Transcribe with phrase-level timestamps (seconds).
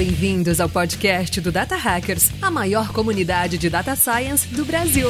[0.00, 5.06] bem-vindos ao podcast do Data Hackers, a maior comunidade de data science do Brasil.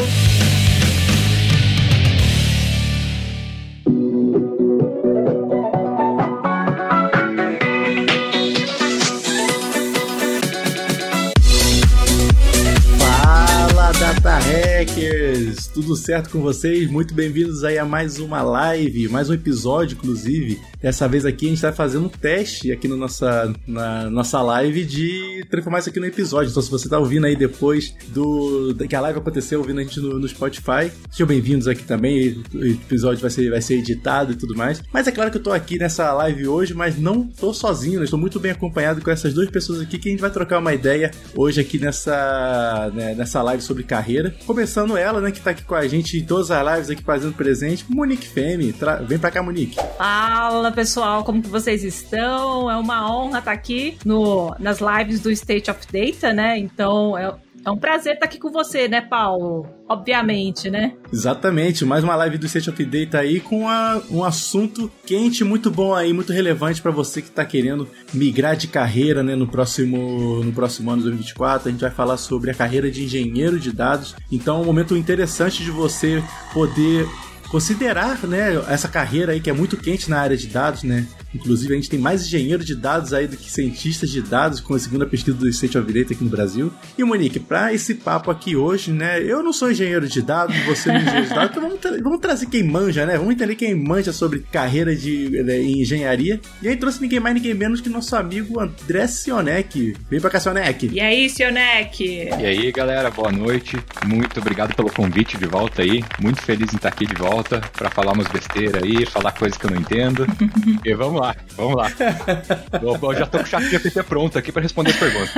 [15.72, 16.90] Tudo certo com vocês?
[16.90, 21.48] Muito bem-vindos aí a mais uma live, mais um episódio, inclusive, Dessa vez aqui a
[21.48, 26.00] gente está fazendo um teste aqui no nossa, na nossa live de transformar isso aqui
[26.00, 26.50] no episódio.
[26.50, 30.00] Então, se você está ouvindo aí depois do que a live aconteceu, ouvindo a gente
[30.00, 32.42] no, no Spotify, sejam bem-vindos aqui também.
[32.54, 34.82] O episódio vai ser, vai ser editado e tudo mais.
[34.90, 38.04] Mas é claro que eu estou aqui nessa live hoje, mas não estou sozinho, né?
[38.04, 40.72] estou muito bem acompanhado com essas duas pessoas aqui que a gente vai trocar uma
[40.72, 44.34] ideia hoje aqui nessa, né, nessa live sobre carreira.
[44.46, 47.34] Começando ela, né, que está aqui com a gente em todas as lives aqui fazendo
[47.34, 48.74] presente, Monique Femi.
[49.06, 49.76] Vem pra cá, Monique.
[49.98, 50.70] Fala!
[50.70, 52.70] Pessoal, como que vocês estão?
[52.70, 56.58] É uma honra estar aqui no, nas lives do State of Data, né?
[56.58, 59.66] Então é, é um prazer estar aqui com você, né, Paulo?
[59.88, 60.94] Obviamente, né?
[61.12, 63.64] Exatamente, mais uma live do State of Data aí com
[64.10, 68.68] um assunto quente, muito bom aí, muito relevante para você que está querendo migrar de
[68.68, 71.68] carreira, né, no próximo, no próximo ano 2024.
[71.68, 74.14] A gente vai falar sobre a carreira de engenheiro de dados.
[74.30, 76.22] Então, é um momento interessante de você
[76.52, 77.06] poder
[77.50, 81.06] considerar, né, essa carreira aí que é muito quente na área de dados, né?
[81.34, 84.74] Inclusive, a gente tem mais engenheiro de dados aí do que cientistas de dados, com
[84.74, 86.72] a segunda pesquisa do State of Data aqui no Brasil.
[86.98, 89.22] E, Monique, para esse papo aqui hoje, né?
[89.22, 91.90] Eu não sou engenheiro de dados, você não é engenheiro de dados, então vamos, tra
[92.02, 93.16] vamos trazer quem manja, né?
[93.16, 96.40] Vamos entender quem manja sobre carreira de, né, em engenharia.
[96.62, 99.94] E aí trouxe ninguém mais, ninguém menos que nosso amigo André Sionek.
[100.10, 100.90] Vem pra cá, Sionek.
[100.92, 102.04] E aí, Sionek?
[102.04, 103.78] E aí, galera, boa noite.
[104.06, 106.02] Muito obrigado pelo convite de volta aí.
[106.20, 109.66] Muito feliz em estar aqui de volta para falar umas besteiras aí, falar coisas que
[109.66, 110.26] eu não entendo.
[110.84, 111.90] e vamos lá, vamos lá.
[112.82, 115.30] eu, eu já tô com o chat GPT pronto aqui para responder as perguntas.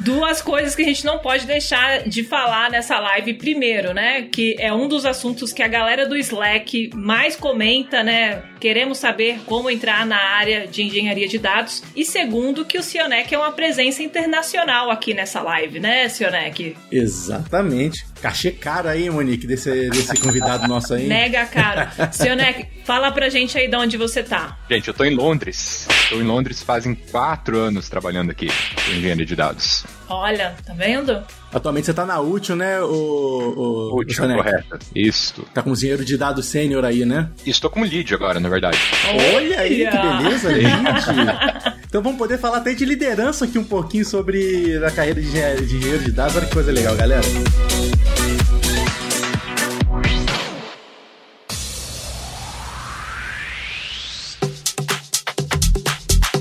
[0.00, 3.34] Duas coisas que a gente não pode deixar de falar nessa live.
[3.34, 8.42] Primeiro, né, que é um dos assuntos que a galera do Slack mais comenta, né?
[8.60, 11.82] Queremos saber como entrar na área de engenharia de dados.
[11.94, 16.76] E segundo, que o Cionec é uma presença internacional aqui nessa live, né, Cionec?
[16.90, 18.04] Exatamente.
[18.20, 21.06] Cachê caro aí, Monique, desse, desse convidado nosso aí.
[21.06, 21.88] Mega caro.
[22.12, 24.56] Cionec, fala pra gente aí de onde você tá.
[24.70, 25.86] Gente, eu tô em Londres.
[26.04, 29.84] Estou em Londres fazem quatro anos trabalhando aqui com engenharia de dados.
[30.08, 31.22] Olha, tá vendo?
[31.52, 34.78] Atualmente você tá na útil, né, o, o Útil, correto.
[34.94, 35.42] Isso.
[35.52, 37.28] Tá como engenheiro de dados sênior aí, né?
[37.44, 38.78] Estou como lead agora, na verdade.
[39.34, 41.76] Olha aí, que beleza, lead.
[41.86, 45.66] então vamos poder falar até de liderança aqui um pouquinho sobre a carreira de engenheiro
[45.66, 46.36] de, engenheiro de dados.
[46.36, 47.22] Olha que coisa legal, galera.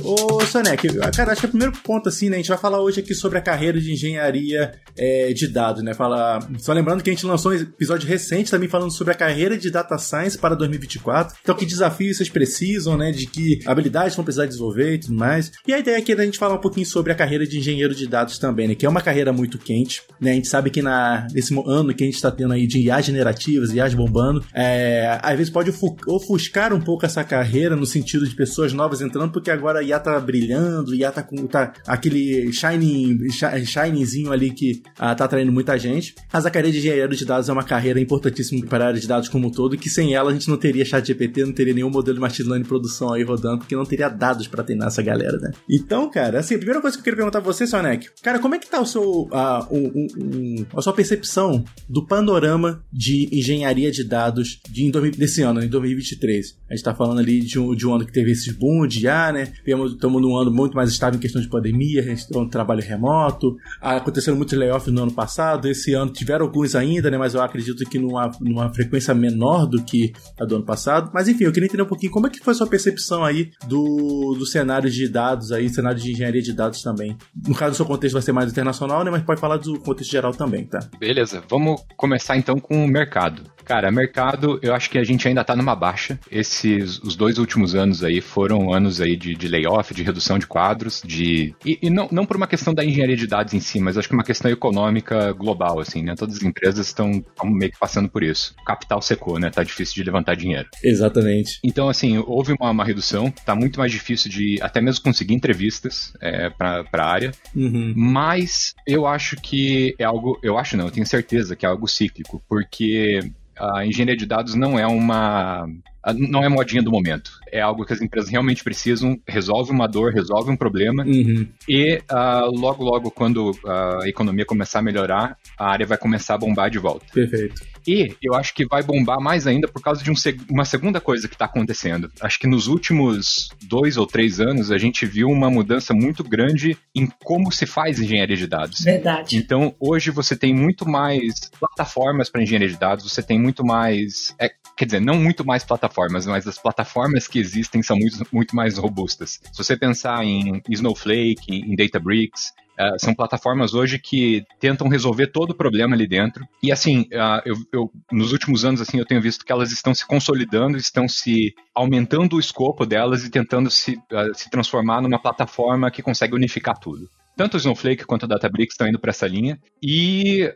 [0.05, 2.35] Ô, Sonek, cara, acho que é o primeiro ponto, assim, né?
[2.35, 5.95] A gente vai falar hoje aqui sobre a carreira de engenharia é, de dados, né?
[5.95, 9.57] Fala, só lembrando que a gente lançou um episódio recente também falando sobre a carreira
[9.57, 11.35] de data science para 2024.
[11.41, 13.11] Então, que desafios vocês precisam, né?
[13.11, 15.51] De que habilidades vão precisar desenvolver e tudo mais.
[15.67, 17.95] E a ideia aqui é a gente falar um pouquinho sobre a carreira de engenheiro
[17.95, 18.75] de dados também, né?
[18.75, 20.31] Que é uma carreira muito quente, né?
[20.31, 23.05] A gente sabe que na, nesse ano que a gente está tendo aí de IAs
[23.05, 25.73] generativas, IAs bombando, é, às vezes pode
[26.07, 29.94] ofuscar um pouco essa carreira no sentido de pessoas novas entrando, porque agora a IA
[29.99, 33.29] tá brilhando, IA tá com tá aquele shining,
[33.65, 36.15] shiningzinho ali que ah, tá atraindo muita gente.
[36.31, 39.07] Mas a carreira de engenheiro de dados é uma carreira importantíssima para a área de
[39.07, 41.73] dados como um todo, que sem ela a gente não teria chat GPT, não teria
[41.73, 45.01] nenhum modelo de machine learning produção aí rodando, porque não teria dados para treinar essa
[45.01, 45.51] galera, né?
[45.69, 48.55] Então, cara, assim, a primeira coisa que eu queria perguntar pra você, Sonek, cara, como
[48.55, 49.29] é que tá o seu,
[49.71, 55.41] um, um, um, a sua percepção do panorama de engenharia de dados de, em, desse
[55.41, 56.57] ano, em 2023?
[56.69, 59.05] A gente tá falando ali de um, de um ano que teve esses boom de
[59.05, 59.53] IA, né?
[59.93, 64.37] Estamos num ano muito mais estável em questão de pandemia, tem um trabalho remoto, aconteceram
[64.37, 67.17] muitos layoffs no ano passado, esse ano tiveram alguns ainda, né?
[67.17, 71.11] Mas eu acredito que numa, numa frequência menor do que a do ano passado.
[71.13, 73.51] Mas enfim, eu queria entender um pouquinho como é que foi a sua percepção aí
[73.67, 77.17] do, do cenário de dados aí, cenário de engenharia de dados também.
[77.47, 79.11] No caso, o seu contexto vai ser mais internacional, né?
[79.11, 80.79] Mas pode falar do contexto geral também, tá?
[80.99, 83.55] Beleza, vamos começar então com o mercado.
[83.65, 86.19] Cara, mercado, eu acho que a gente ainda tá numa baixa.
[86.31, 90.47] Esses, os dois últimos anos aí foram anos aí de, de layoff, de redução de
[90.47, 91.55] quadros, de...
[91.65, 94.07] E, e, não, não por uma questão da engenharia de dados em si, mas acho
[94.07, 96.15] que uma questão econômica global, assim, né?
[96.15, 98.55] Todas as empresas estão meio que passando por isso.
[98.61, 99.49] O capital secou, né?
[99.49, 100.67] Tá difícil de levantar dinheiro.
[100.83, 101.59] Exatamente.
[101.63, 106.13] Então, assim, houve uma, uma redução, tá muito mais difícil de até mesmo conseguir entrevistas
[106.21, 107.93] é, pra, pra área, uhum.
[107.95, 111.87] mas eu acho que é algo, eu acho não, eu tenho certeza que é algo
[111.87, 113.19] cíclico, porque
[113.57, 115.67] a engenharia de dados não é uma
[116.13, 117.31] não é modinha do momento.
[117.51, 121.03] É algo que as empresas realmente precisam, resolve uma dor, resolve um problema.
[121.03, 121.47] Uhum.
[121.67, 126.37] E uh, logo, logo, quando a economia começar a melhorar, a área vai começar a
[126.37, 127.05] bombar de volta.
[127.13, 127.75] Perfeito.
[127.87, 130.99] E eu acho que vai bombar mais ainda por causa de um seg uma segunda
[130.99, 132.11] coisa que está acontecendo.
[132.19, 136.75] Acho que nos últimos dois ou três anos a gente viu uma mudança muito grande
[136.95, 138.79] em como se faz engenharia de dados.
[138.79, 139.37] Verdade.
[139.37, 144.35] Então hoje você tem muito mais plataformas para engenharia de dados, você tem muito mais.
[144.39, 148.55] É, quer dizer, não muito mais plataformas, mas as plataformas que existem são muito, muito
[148.55, 149.39] mais robustas.
[149.51, 155.51] Se você pensar em Snowflake, em Databricks, Uh, são plataformas hoje que tentam resolver todo
[155.51, 156.45] o problema ali dentro.
[156.61, 159.95] E assim, uh, eu, eu, nos últimos anos, assim, eu tenho visto que elas estão
[159.95, 165.21] se consolidando, estão se aumentando o escopo delas e tentando se, uh, se transformar numa
[165.21, 167.09] plataforma que consegue unificar tudo.
[167.37, 169.57] Tanto o Snowflake quanto o Databricks estão indo para essa linha.
[169.81, 170.53] E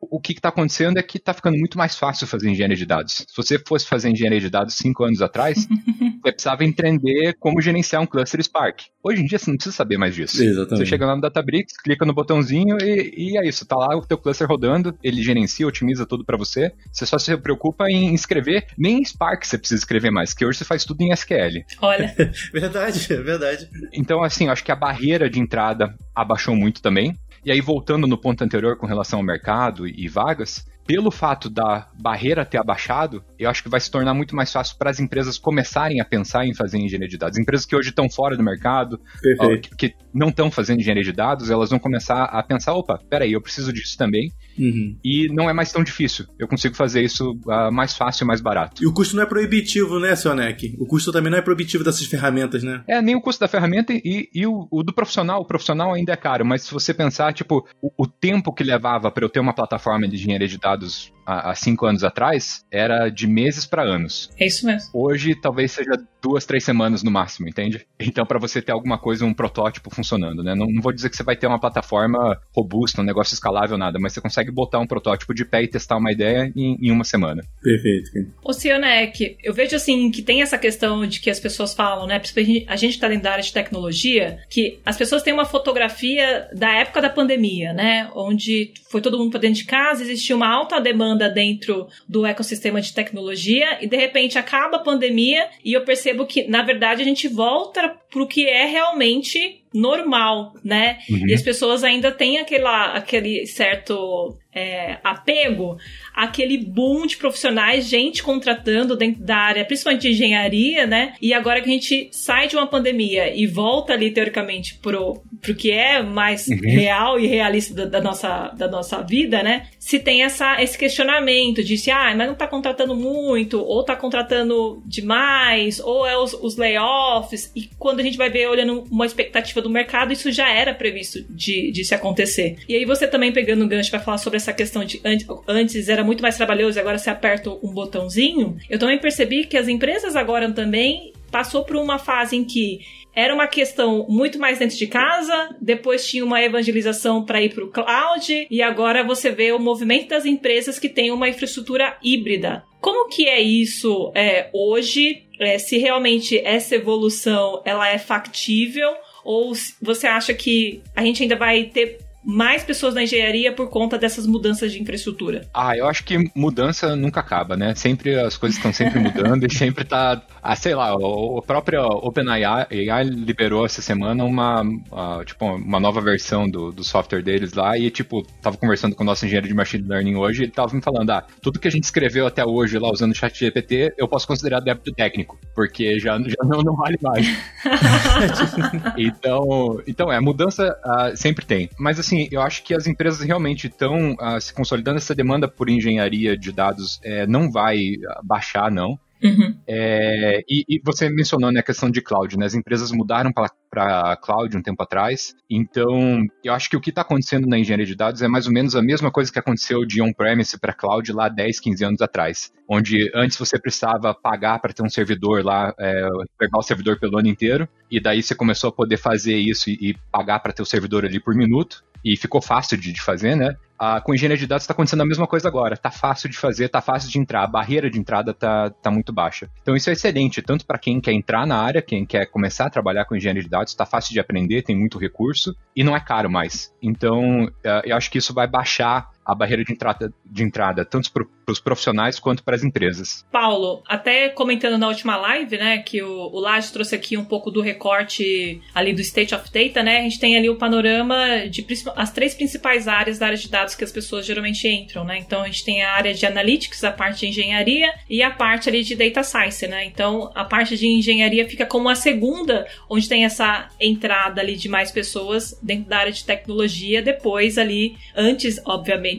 [0.00, 3.24] o que está acontecendo é que está ficando muito mais fácil fazer engenharia de dados.
[3.26, 5.66] Se você fosse fazer engenharia de dados cinco anos atrás,
[6.22, 8.82] você precisava entender como gerenciar um cluster Spark.
[9.02, 10.42] Hoje em dia você não precisa saber mais disso.
[10.42, 10.78] Exatamente.
[10.78, 13.66] Você chega lá no Databricks, clica no botãozinho e, e é isso.
[13.66, 16.72] Tá lá o teu cluster rodando, ele gerencia, otimiza tudo para você.
[16.92, 20.58] Você só se preocupa em escrever, nem em Spark você precisa escrever mais, que hoje
[20.58, 21.64] você faz tudo em SQL.
[21.80, 22.14] Olha.
[22.52, 23.70] verdade, é verdade.
[23.92, 27.14] Então, assim, eu acho que a barreira de entrada abaixou muito também.
[27.46, 31.88] E aí, voltando no ponto anterior com relação ao mercado e vagas, pelo fato da
[32.00, 35.36] barreira ter abaixado, eu acho que vai se tornar muito mais fácil para as empresas
[35.36, 37.38] começarem a pensar em fazer engenharia de dados.
[37.38, 39.00] Empresas que hoje estão fora do mercado,
[39.40, 43.00] ó, que, que, não estão fazendo engenharia de dados, elas vão começar a pensar: opa,
[43.10, 44.32] peraí, eu preciso disso também.
[44.58, 44.96] Uhum.
[45.04, 46.24] E não é mais tão difícil.
[46.38, 48.82] Eu consigo fazer isso uh, mais fácil e mais barato.
[48.82, 50.74] E o custo não é proibitivo, né, Sionec?
[50.78, 52.82] O custo também não é proibitivo dessas ferramentas, né?
[52.86, 55.42] É, nem o custo da ferramenta e, e o, o, do profissional.
[55.42, 59.10] O profissional ainda é caro, mas se você pensar, tipo, o, o tempo que levava
[59.10, 63.08] para eu ter uma plataforma de engenharia de dados dados há, cinco anos atrás, era
[63.08, 64.30] de meses para anos.
[64.38, 64.90] É isso mesmo.
[64.94, 65.92] Hoje, talvez seja
[66.22, 67.86] duas, três semanas no máximo, entende?
[68.00, 70.54] Então, para você ter alguma coisa, um protótipo funcionando, né?
[70.54, 73.98] Não, não, vou dizer que você vai ter uma plataforma robusta, um negócio escalável, nada,
[74.00, 77.04] mas você consegue botar um protótipo de pé e testar uma ideia em, em uma
[77.04, 77.42] semana.
[77.62, 78.10] Perfeito.
[78.42, 82.20] Ô, Cionek, eu vejo assim que tem essa questão de que as pessoas falam, né?
[82.66, 86.72] A gente está dentro da área de tecnologia, que as pessoas têm uma fotografia da
[86.72, 88.10] época da pandemia, né?
[88.14, 92.80] Onde foi todo mundo para dentro de casa, existia uma alta demanda dentro do ecossistema
[92.80, 97.04] de tecnologia e de repente acaba a pandemia e eu percebo que, na verdade, a
[97.04, 100.98] gente volta para o que é realmente normal, né?
[101.10, 101.28] Uhum.
[101.28, 105.76] E as pessoas ainda têm aquela, aquele certo é, apego
[106.14, 111.12] àquele boom de profissionais, gente contratando dentro da área, principalmente de engenharia, né?
[111.20, 115.54] E agora que a gente sai de uma pandemia e volta ali, teoricamente, pro, pro
[115.54, 116.58] que é mais uhum.
[116.62, 119.66] real e realista da, da, nossa, da nossa vida, né?
[119.78, 123.94] Se tem essa, esse questionamento de se, ah, mas não tá contratando muito, ou tá
[123.94, 129.04] contratando demais, ou é os, os layoffs, e quando a gente vai ver olhando uma
[129.04, 132.56] expectativa do mercado, isso já era previsto de, de se acontecer.
[132.66, 135.00] E aí você também pegando um gancho para falar sobre essa questão de
[135.46, 139.56] antes era muito mais trabalhoso e agora você aperta um botãozinho, eu também percebi que
[139.56, 142.80] as empresas agora também passou por uma fase em que
[143.14, 147.64] era uma questão muito mais dentro de casa, depois tinha uma evangelização para ir para
[147.64, 152.62] o cloud, e agora você vê o movimento das empresas que têm uma infraestrutura híbrida.
[152.78, 155.24] Como que é isso é, hoje?
[155.40, 158.90] É, se realmente essa evolução ela é factível
[159.22, 163.96] ou você acha que a gente ainda vai ter mais pessoas na engenharia por conta
[163.96, 165.46] dessas mudanças de infraestrutura?
[165.54, 167.72] Ah, eu acho que mudança nunca acaba, né?
[167.76, 172.66] Sempre as coisas estão sempre mudando e sempre tá, ah, sei lá, o, próprio OpenAI
[173.04, 177.90] liberou essa semana uma, uh, tipo, uma nova versão do, do software deles lá e,
[177.90, 180.82] tipo, tava conversando com o nosso engenheiro de machine learning hoje e ele tava me
[180.82, 184.08] falando, ah, tudo que a gente escreveu até hoje lá usando o chat GPT, eu
[184.08, 187.26] posso considerar débito técnico, porque já, já não, não vale mais.
[188.98, 191.70] então, então, é, mudança uh, sempre tem.
[191.78, 194.98] Mas, assim, assim, eu acho que as empresas realmente estão uh, se consolidando.
[194.98, 197.78] Essa demanda por engenharia de dados é, não vai
[198.24, 198.98] baixar, não.
[199.22, 199.56] Uhum.
[199.66, 202.44] É, e, e, você mencionou né, a questão de cloud, né?
[202.44, 205.34] As empresas mudaram para cloud um tempo atrás.
[205.50, 208.52] Então, eu acho que o que está acontecendo na engenharia de dados é mais ou
[208.52, 212.52] menos a mesma coisa que aconteceu de on-premise para cloud lá 10, 15 anos atrás.
[212.68, 216.08] Onde antes você precisava pagar para ter um servidor lá, é,
[216.38, 219.78] pegar o servidor pelo ano inteiro, e daí você começou a poder fazer isso e,
[219.80, 223.34] e pagar para ter o servidor ali por minuto e ficou fácil de, de fazer,
[223.34, 223.56] né?
[223.76, 225.76] Ah, com engenharia de dados está acontecendo a mesma coisa agora.
[225.76, 227.42] Tá fácil de fazer, tá fácil de entrar.
[227.42, 229.50] A barreira de entrada tá, tá muito baixa.
[229.60, 232.70] Então isso é excelente, tanto para quem quer entrar na área, quem quer começar a
[232.70, 236.00] trabalhar com engenharia de dados, está fácil de aprender, tem muito recurso e não é
[236.00, 236.72] caro mais.
[236.80, 241.10] Então uh, eu acho que isso vai baixar a barreira de entrada, de entrada tanto
[241.12, 243.24] para os profissionais quanto para as empresas.
[243.32, 247.50] Paulo, até comentando na última live, né, que o, o Laje trouxe aqui um pouco
[247.50, 251.66] do recorte ali do State of Data, né, a gente tem ali o panorama de
[251.96, 255.42] as três principais áreas da área de dados que as pessoas geralmente entram, né, então
[255.42, 258.82] a gente tem a área de Analytics, a parte de engenharia e a parte ali
[258.82, 263.24] de Data Science, né, então a parte de engenharia fica como a segunda, onde tem
[263.24, 269.15] essa entrada ali de mais pessoas dentro da área de tecnologia, depois ali, antes, obviamente,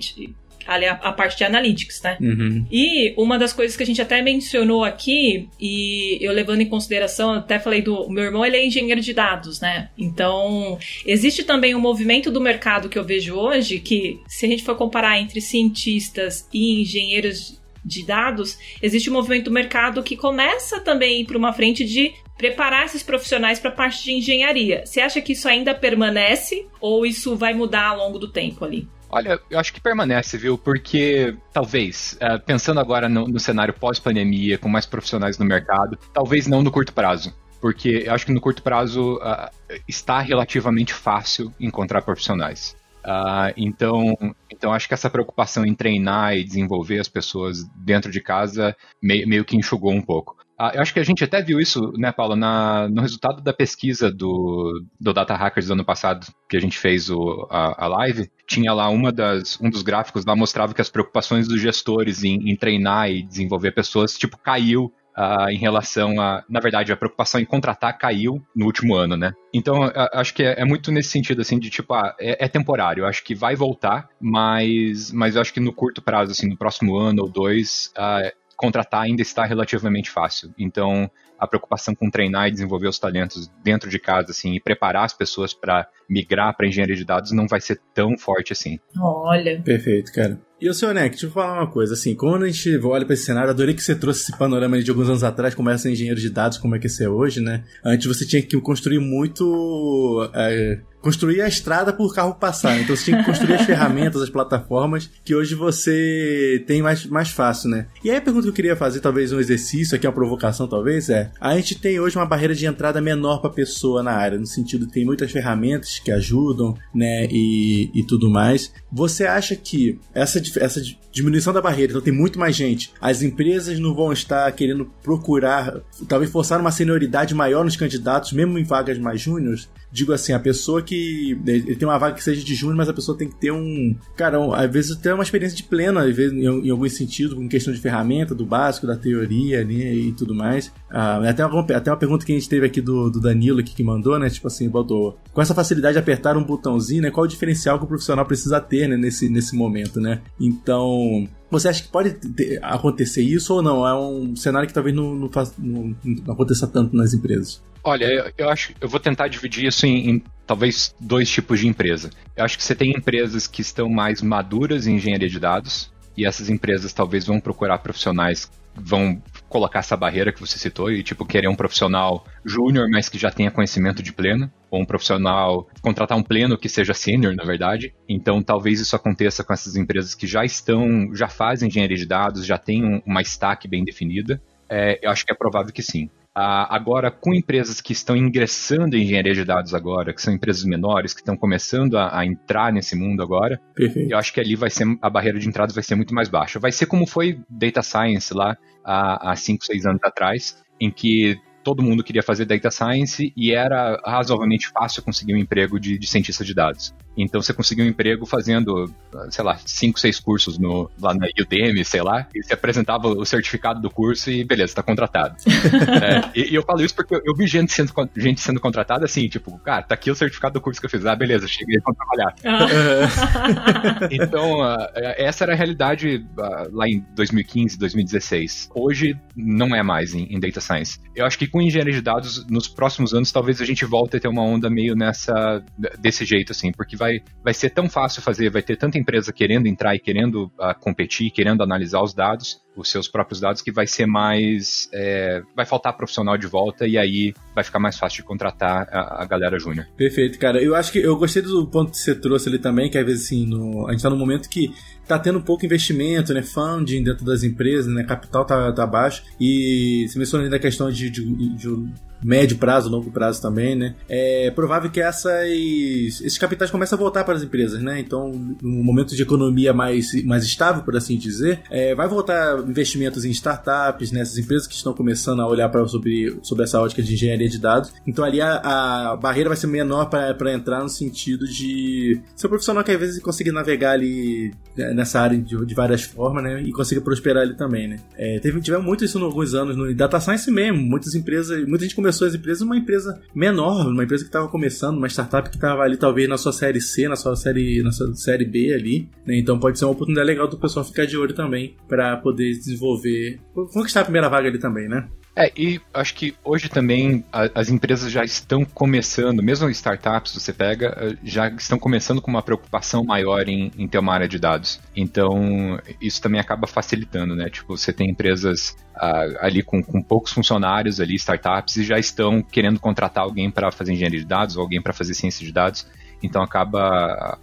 [0.68, 2.18] ali a, a, parte de analytics, né?
[2.20, 2.66] Uhum.
[2.70, 7.32] E uma das coisas que a gente até mencionou aqui, e eu levando em consideração,
[7.32, 9.90] até falei do meu irmão, ele é engenheiro de dados, né?
[9.98, 14.64] Então, existe também um movimento do mercado que eu vejo hoje, que se a gente
[14.64, 20.82] for comparar entre cientistas e engenheiros de dados, existe um movimento do mercado que começa
[20.82, 24.86] também para uma frente de preparar esses profissionais para a parte de engenharia.
[24.86, 28.88] Você acha que isso ainda permanece ou isso vai mudar ao longo do tempo ali?
[29.10, 30.58] Olha, eu acho que permanece, viu?
[30.58, 36.46] Porque talvez, uh, pensando agora no, no cenário pós-pandemia, com mais profissionais no mercado, talvez
[36.46, 37.34] não no curto prazo.
[37.62, 39.50] Porque eu acho que no curto prazo uh,
[39.88, 42.76] está relativamente fácil encontrar profissionais.
[43.08, 44.18] Uh, então,
[44.52, 49.46] então acho que essa preocupação em treinar e desenvolver as pessoas dentro de casa meio
[49.46, 50.37] que enxugou um pouco.
[50.60, 53.54] Uh, eu acho que a gente até viu isso, né, Paula, na, no resultado da
[53.54, 57.88] pesquisa do, do Data Hackers do ano passado, que a gente fez o, a, a
[57.88, 62.24] live, tinha lá uma das, um dos gráficos lá mostrava que as preocupações dos gestores
[62.24, 66.44] em, em treinar e desenvolver pessoas, tipo, caiu uh, em relação a.
[66.48, 69.34] Na verdade, a preocupação em contratar caiu no último ano, né?
[69.54, 73.02] Então, acho que é, é, muito nesse sentido, assim, de tipo, ah, é, é, temporário.
[73.02, 76.58] Eu acho que vai voltar, mas, mas eu acho que no curto prazo, assim, no
[76.58, 80.52] próximo ano ou dois, uh, contratar ainda está relativamente fácil.
[80.58, 81.10] Então,
[81.40, 85.14] a preocupação com treinar e desenvolver os talentos dentro de casa, assim, e preparar as
[85.14, 88.80] pessoas para migrar para engenharia de dados não vai ser tão forte assim.
[89.00, 89.62] Olha.
[89.62, 90.40] Perfeito, cara.
[90.60, 93.14] E o seu Neck, deixa eu falar uma coisa, assim, quando a gente olha para
[93.14, 95.92] esse cenário, adorei que você trouxe esse panorama de alguns anos atrás, como era ser
[95.92, 97.64] engenheiro de dados, como é que é hoje, né?
[97.86, 102.80] Antes você tinha que construir muito é, construir a estrada por carro passar.
[102.80, 107.30] Então você tinha que construir as ferramentas, as plataformas que hoje você tem mais, mais
[107.30, 107.88] fácil, né?
[108.04, 111.10] E aí a pergunta que eu queria fazer, talvez um exercício, aqui uma provocação talvez,
[111.10, 114.46] é: a gente tem hoje uma barreira de entrada menor para pessoa na área, no
[114.46, 118.74] sentido de tem muitas ferramentas que ajudam, né, e, e tudo mais.
[118.92, 123.80] Você acha que essa, essa diminuição da barreira, então tem muito mais gente, as empresas
[123.80, 128.98] não vão estar querendo procurar, talvez forçar uma senioridade maior nos candidatos, mesmo em vagas
[128.98, 129.70] mais júniores?
[129.92, 131.40] Digo assim, a pessoa que.
[131.46, 133.96] Ele tem uma vaga que seja de júnior, mas a pessoa tem que ter um.
[134.16, 137.36] Cara, um, às vezes ter uma experiência de plena, às vezes, em, em algum sentido,
[137.36, 140.72] com questão de ferramenta, do básico, da teoria né, e tudo mais.
[140.90, 143.74] Ah, até, uma, até uma pergunta que a gente teve aqui do, do Danilo aqui
[143.74, 144.30] que mandou, né?
[144.30, 145.18] Tipo assim, botou.
[145.34, 147.12] Com essa facilidade de apertar um botãozinho, né?
[147.12, 150.22] Qual o diferencial que o profissional precisa ter, né, nesse, nesse momento, né?
[150.40, 151.28] Então.
[151.50, 153.88] Você acha que pode ter, acontecer isso ou não?
[153.88, 157.64] É um cenário que talvez não, não, faz, não, não aconteça tanto nas empresas.
[157.84, 161.68] Olha, eu, eu acho eu vou tentar dividir isso em, em, talvez dois tipos de
[161.68, 162.10] empresa.
[162.36, 166.26] Eu acho que você tem empresas que estão mais maduras em engenharia de dados, e
[166.26, 168.50] essas empresas talvez vão procurar profissionais
[168.80, 173.18] vão colocar essa barreira que você citou e tipo querer um profissional júnior, mas que
[173.18, 177.44] já tenha conhecimento de pleno, ou um profissional contratar um pleno que seja sênior, na
[177.44, 177.94] verdade.
[178.08, 182.46] Então, talvez isso aconteça com essas empresas que já estão, já fazem engenharia de dados,
[182.46, 184.42] já têm uma stack bem definida.
[184.70, 186.10] É, eu acho que é provável que sim.
[186.40, 190.64] Ah, agora, com empresas que estão ingressando em engenharia de dados agora, que são empresas
[190.66, 194.12] menores, que estão começando a, a entrar nesse mundo agora, Perfeito.
[194.12, 196.60] eu acho que ali vai ser a barreira de entrada vai ser muito mais baixa.
[196.60, 201.84] Vai ser como foi Data Science lá há 5, 6 anos atrás, em que todo
[201.84, 206.46] mundo queria fazer data science e era razoavelmente fácil conseguir um emprego de, de cientista
[206.46, 206.96] de dados.
[207.18, 208.90] Então você conseguiu um emprego fazendo,
[209.30, 213.26] sei lá, cinco, seis cursos no, lá na Udemy, sei lá, e você apresentava o
[213.26, 215.36] certificado do curso e beleza, está contratado.
[215.46, 219.04] é, e, e, eu falo isso porque eu, eu, vi gente sendo, gente sendo contratada
[219.04, 221.06] assim, tipo, cara, tá aqui o certificado do curso que eu fiz.
[221.06, 222.36] Ah, beleza, cheguei para trabalhar.
[222.46, 224.08] Ah.
[224.10, 228.70] então, uh, essa era a realidade uh, lá em 2015, 2016.
[228.74, 231.00] Hoje não é mais em, em Data Science.
[231.14, 234.20] Eu acho que com engenharia de dados, nos próximos anos, talvez a gente volte a
[234.20, 235.64] ter uma onda meio nessa,
[235.98, 239.66] desse jeito, assim, porque vai vai, ser tão fácil fazer, vai ter tanta empresa querendo
[239.66, 243.88] entrar e querendo uh, competir, querendo analisar os dados, os seus próprios dados, que vai
[243.88, 244.90] ser mais.
[244.94, 249.24] É, vai faltar profissional de volta e aí vai ficar mais fácil de contratar a,
[249.24, 249.88] a galera júnior.
[249.96, 250.62] Perfeito, cara.
[250.62, 253.26] Eu acho que eu gostei do ponto que você trouxe ali também, que às vezes
[253.26, 254.74] assim, no, a gente tá num momento que
[255.08, 256.42] tá tendo pouco investimento, né?
[256.42, 258.04] Funding dentro das empresas, né?
[258.04, 259.24] Capital tá, tá baixo.
[259.40, 261.94] E você mencionou ainda a questão de, de, de
[262.24, 263.96] médio prazo, longo prazo também, né?
[264.10, 268.00] É provável que essas, esses capitais comecem a voltar para as empresas, né?
[268.00, 268.32] Então,
[268.62, 273.30] num momento de economia mais, mais estável, por assim dizer, é, vai voltar investimentos em
[273.32, 274.42] startups, nessas né?
[274.42, 277.92] empresas que estão começando a olhar para sobre, sobre essa ótica de engenharia de dados.
[278.06, 282.84] Então, ali a, a barreira vai ser menor para entrar no sentido de ser profissional
[282.84, 286.62] que às vezes conseguir navegar ali né, nessa área de, de várias formas, né?
[286.62, 287.98] E consiga prosperar ali também, né?
[288.16, 290.78] É, teve, tivemos muito isso em alguns anos no Data Science mesmo.
[290.78, 294.98] Muitas empresas, muita gente começou as empresas uma empresa menor, uma empresa que estava começando,
[294.98, 298.14] uma startup que estava ali talvez na sua série C, na sua série, na sua
[298.16, 299.38] série B ali, né?
[299.38, 303.40] Então pode ser uma oportunidade legal do pessoal ficar de olho também para poder desenvolver,
[303.54, 305.08] conquistar a primeira vaga ali também, né?
[305.40, 310.52] É, e acho que hoje também a, as empresas já estão começando, mesmo startups, você
[310.52, 314.40] pega, eh, já estão começando com uma preocupação maior em, em ter uma área de
[314.40, 314.82] dados.
[314.96, 317.52] Então, isso também acaba facilitando, né?
[317.52, 322.42] Tipo, você tem empresas uh, ali com, com poucos funcionários ali, startups, e já estão
[322.42, 325.86] querendo contratar alguém para fazer engenharia de dados ou alguém para fazer ciência de dados.
[326.24, 327.38] Então acaba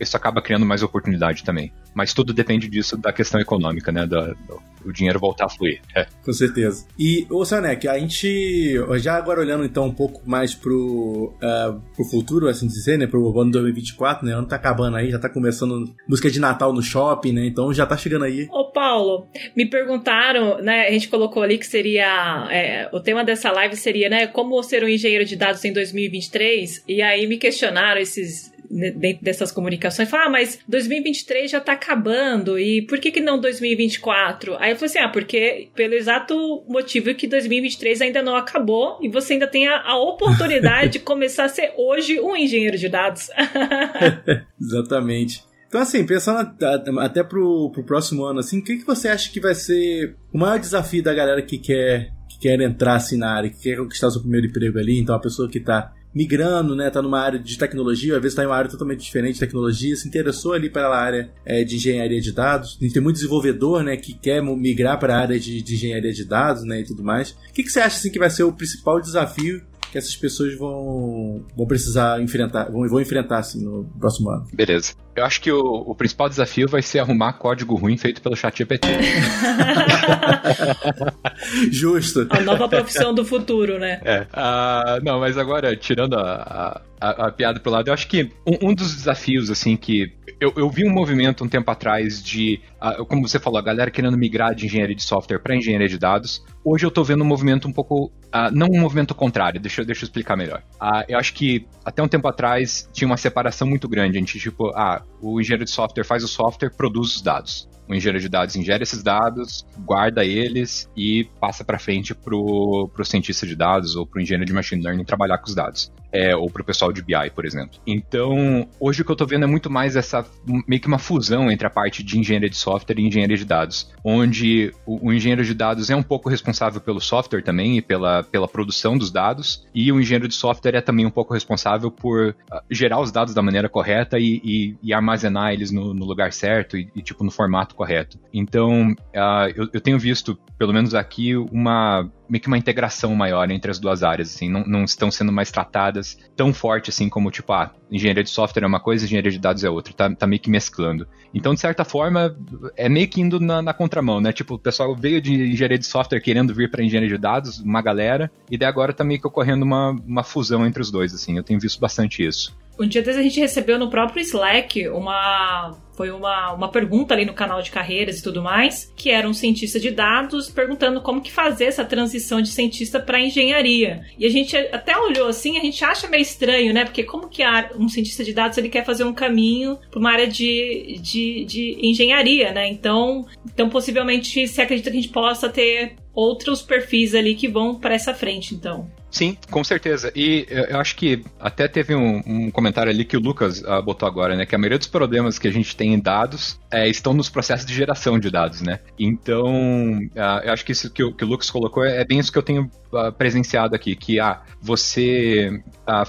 [0.00, 1.72] isso acaba criando mais oportunidade também.
[1.94, 4.04] Mas tudo depende disso da questão econômica, né?
[4.04, 4.36] Do
[4.84, 5.80] o dinheiro voltar a fluir.
[5.94, 6.06] É.
[6.24, 6.86] Com certeza.
[6.98, 12.04] E, ô Sanek, a gente, já agora olhando então um pouco mais pro, uh, pro
[12.04, 13.06] futuro, assim dizer, né?
[13.06, 14.34] Pro ano 2024, né?
[14.34, 17.46] O ano tá acabando aí, já tá começando música de Natal no shopping, né?
[17.46, 18.48] Então já tá chegando aí.
[18.50, 20.86] Ô Paulo, me perguntaram, né?
[20.86, 22.48] A gente colocou ali que seria.
[22.50, 24.26] É, o tema dessa live seria, né?
[24.26, 26.84] Como ser um engenheiro de dados em 2023.
[26.88, 32.58] E aí me questionaram esses dentro dessas comunicações, fala, ah, mas 2023 já tá acabando,
[32.58, 34.56] e por que que não 2024?
[34.58, 39.08] Aí eu falei assim, ah, porque pelo exato motivo que 2023 ainda não acabou, e
[39.08, 43.28] você ainda tem a, a oportunidade de começar a ser hoje um engenheiro de dados.
[44.60, 45.42] Exatamente.
[45.66, 46.50] Então, assim, pensando
[46.98, 50.38] até pro, pro próximo ano, assim, o que, que você acha que vai ser o
[50.38, 54.08] maior desafio da galera que quer, que quer entrar assim na área, que quer conquistar
[54.08, 54.98] o seu primeiro emprego ali?
[54.98, 56.90] Então, a pessoa que tá migrando, né?
[56.90, 59.94] Tá numa área de tecnologia, às vezes tá em uma área totalmente diferente de tecnologia,
[59.96, 62.76] se interessou ali para a área é, de engenharia de dados.
[62.80, 66.12] A gente tem muito desenvolvedor, né, que quer migrar para a área de, de, engenharia
[66.12, 67.30] de dados, né, e tudo mais.
[67.30, 70.56] O que, que você acha assim que vai ser o principal desafio que essas pessoas
[70.56, 74.46] vão, vão precisar enfrentar, vão, vão enfrentar assim no próximo ano?
[74.52, 74.94] Beleza.
[75.20, 78.88] Eu acho que o, o, principal desafio vai ser arrumar código ruim feito pelo ChatGPT.
[81.70, 82.26] Justo.
[82.30, 84.00] A nova profissão do futuro, né?
[84.02, 84.22] É.
[84.22, 88.70] Uh, não, mas agora, tirando a, a, a, piada pro lado, eu acho que um,
[88.70, 93.04] um dos desafios, assim, que eu, eu, vi um movimento um tempo atrás de, uh,
[93.04, 96.42] como você falou, a galera querendo migrar de engenharia de software para engenharia de dados.
[96.64, 100.04] Hoje eu tô vendo um movimento um pouco, uh, não um movimento contrário, deixa, deixa
[100.04, 100.62] eu explicar melhor.
[100.80, 104.16] Uh, eu acho que até um tempo atrás tinha uma separação muito grande.
[104.16, 107.68] A gente, tipo, ah, o engenheiro de software faz o software, produz os dados.
[107.88, 113.04] O engenheiro de dados ingere esses dados, guarda eles e passa para frente pro, pro
[113.04, 116.50] cientista de dados ou pro engenheiro de machine learning trabalhar com os dados é, ou
[116.50, 117.78] para o pessoal de BI, por exemplo.
[117.86, 120.24] Então, hoje o que eu estou vendo é muito mais essa
[120.66, 123.90] meio que uma fusão entre a parte de engenharia de software e engenharia de dados,
[124.04, 128.22] onde o, o, engenheiro de dados é um pouco responsável pelo software também e pela,
[128.24, 132.30] pela produção dos dados, e o engenheiro de software é também um pouco responsável por
[132.30, 136.32] uh, gerar os dados da maneira correta e, e, e armazenar eles no, no lugar
[136.32, 138.18] certo e, e, tipo no formato correto.
[138.32, 143.50] Então, uh, eu, eu tenho visto, pelo menos aqui, uma meio que uma integração maior
[143.50, 145.99] entre as duas áreas, assim, não, não estão sendo mais tratadas
[146.36, 149.64] tão forte assim como, tipo, ah, engenharia de software é uma coisa, engenharia de dados
[149.64, 151.06] é outra, tá, tá meio que mesclando.
[151.32, 152.36] Então, de certa forma,
[152.76, 154.32] é meio que indo na, na contramão, né?
[154.32, 157.82] Tipo, o pessoal veio de engenharia de software querendo vir para engenharia de dados, uma
[157.82, 161.36] galera, e daí agora tá meio que ocorrendo uma, uma fusão entre os dois, assim,
[161.36, 162.56] eu tenho visto bastante isso.
[162.80, 167.34] Um dia a gente recebeu no próprio Slack uma foi uma, uma pergunta ali no
[167.34, 171.30] canal de carreiras e tudo mais, que era um cientista de dados perguntando como que
[171.30, 174.00] fazer essa transição de cientista para engenharia.
[174.18, 176.86] E a gente até olhou assim, a gente acha meio estranho, né?
[176.86, 177.42] Porque como que
[177.76, 181.76] um cientista de dados ele quer fazer um caminho para uma área de, de, de
[181.82, 182.66] engenharia, né?
[182.66, 187.74] Então, então possivelmente se acredita que a gente possa ter outros perfis ali que vão
[187.74, 188.90] para essa frente, então.
[189.10, 190.12] Sim, com certeza.
[190.14, 194.08] E eu acho que até teve um, um comentário ali que o Lucas uh, botou
[194.08, 194.46] agora, né?
[194.46, 197.66] Que a maioria dos problemas que a gente tem em dados é, estão nos processos
[197.66, 198.78] de geração de dados, né?
[198.98, 202.20] Então, uh, eu acho que isso que o, que o Lucas colocou é, é bem
[202.20, 205.60] isso que eu tenho uh, presenciado aqui, que ah, você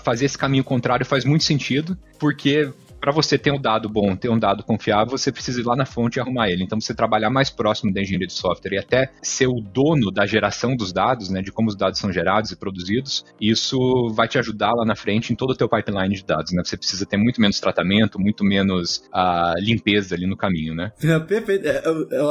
[0.04, 4.30] fazer esse caminho contrário faz muito sentido, porque para você ter um dado bom, ter
[4.30, 6.64] um dado confiável, você precisa ir lá na fonte e arrumar ele.
[6.64, 10.26] Então, você trabalhar mais próximo da engenharia de software e até ser o dono da
[10.26, 13.78] geração dos dados, né, de como os dados são gerados e produzidos, isso
[14.14, 16.62] vai te ajudar lá na frente em todo o teu pipeline de dados, né?
[16.64, 20.92] Você precisa ter muito menos tratamento, muito menos uh, limpeza ali no caminho, né?
[21.28, 21.68] Perfeito.
[21.68, 21.82] É,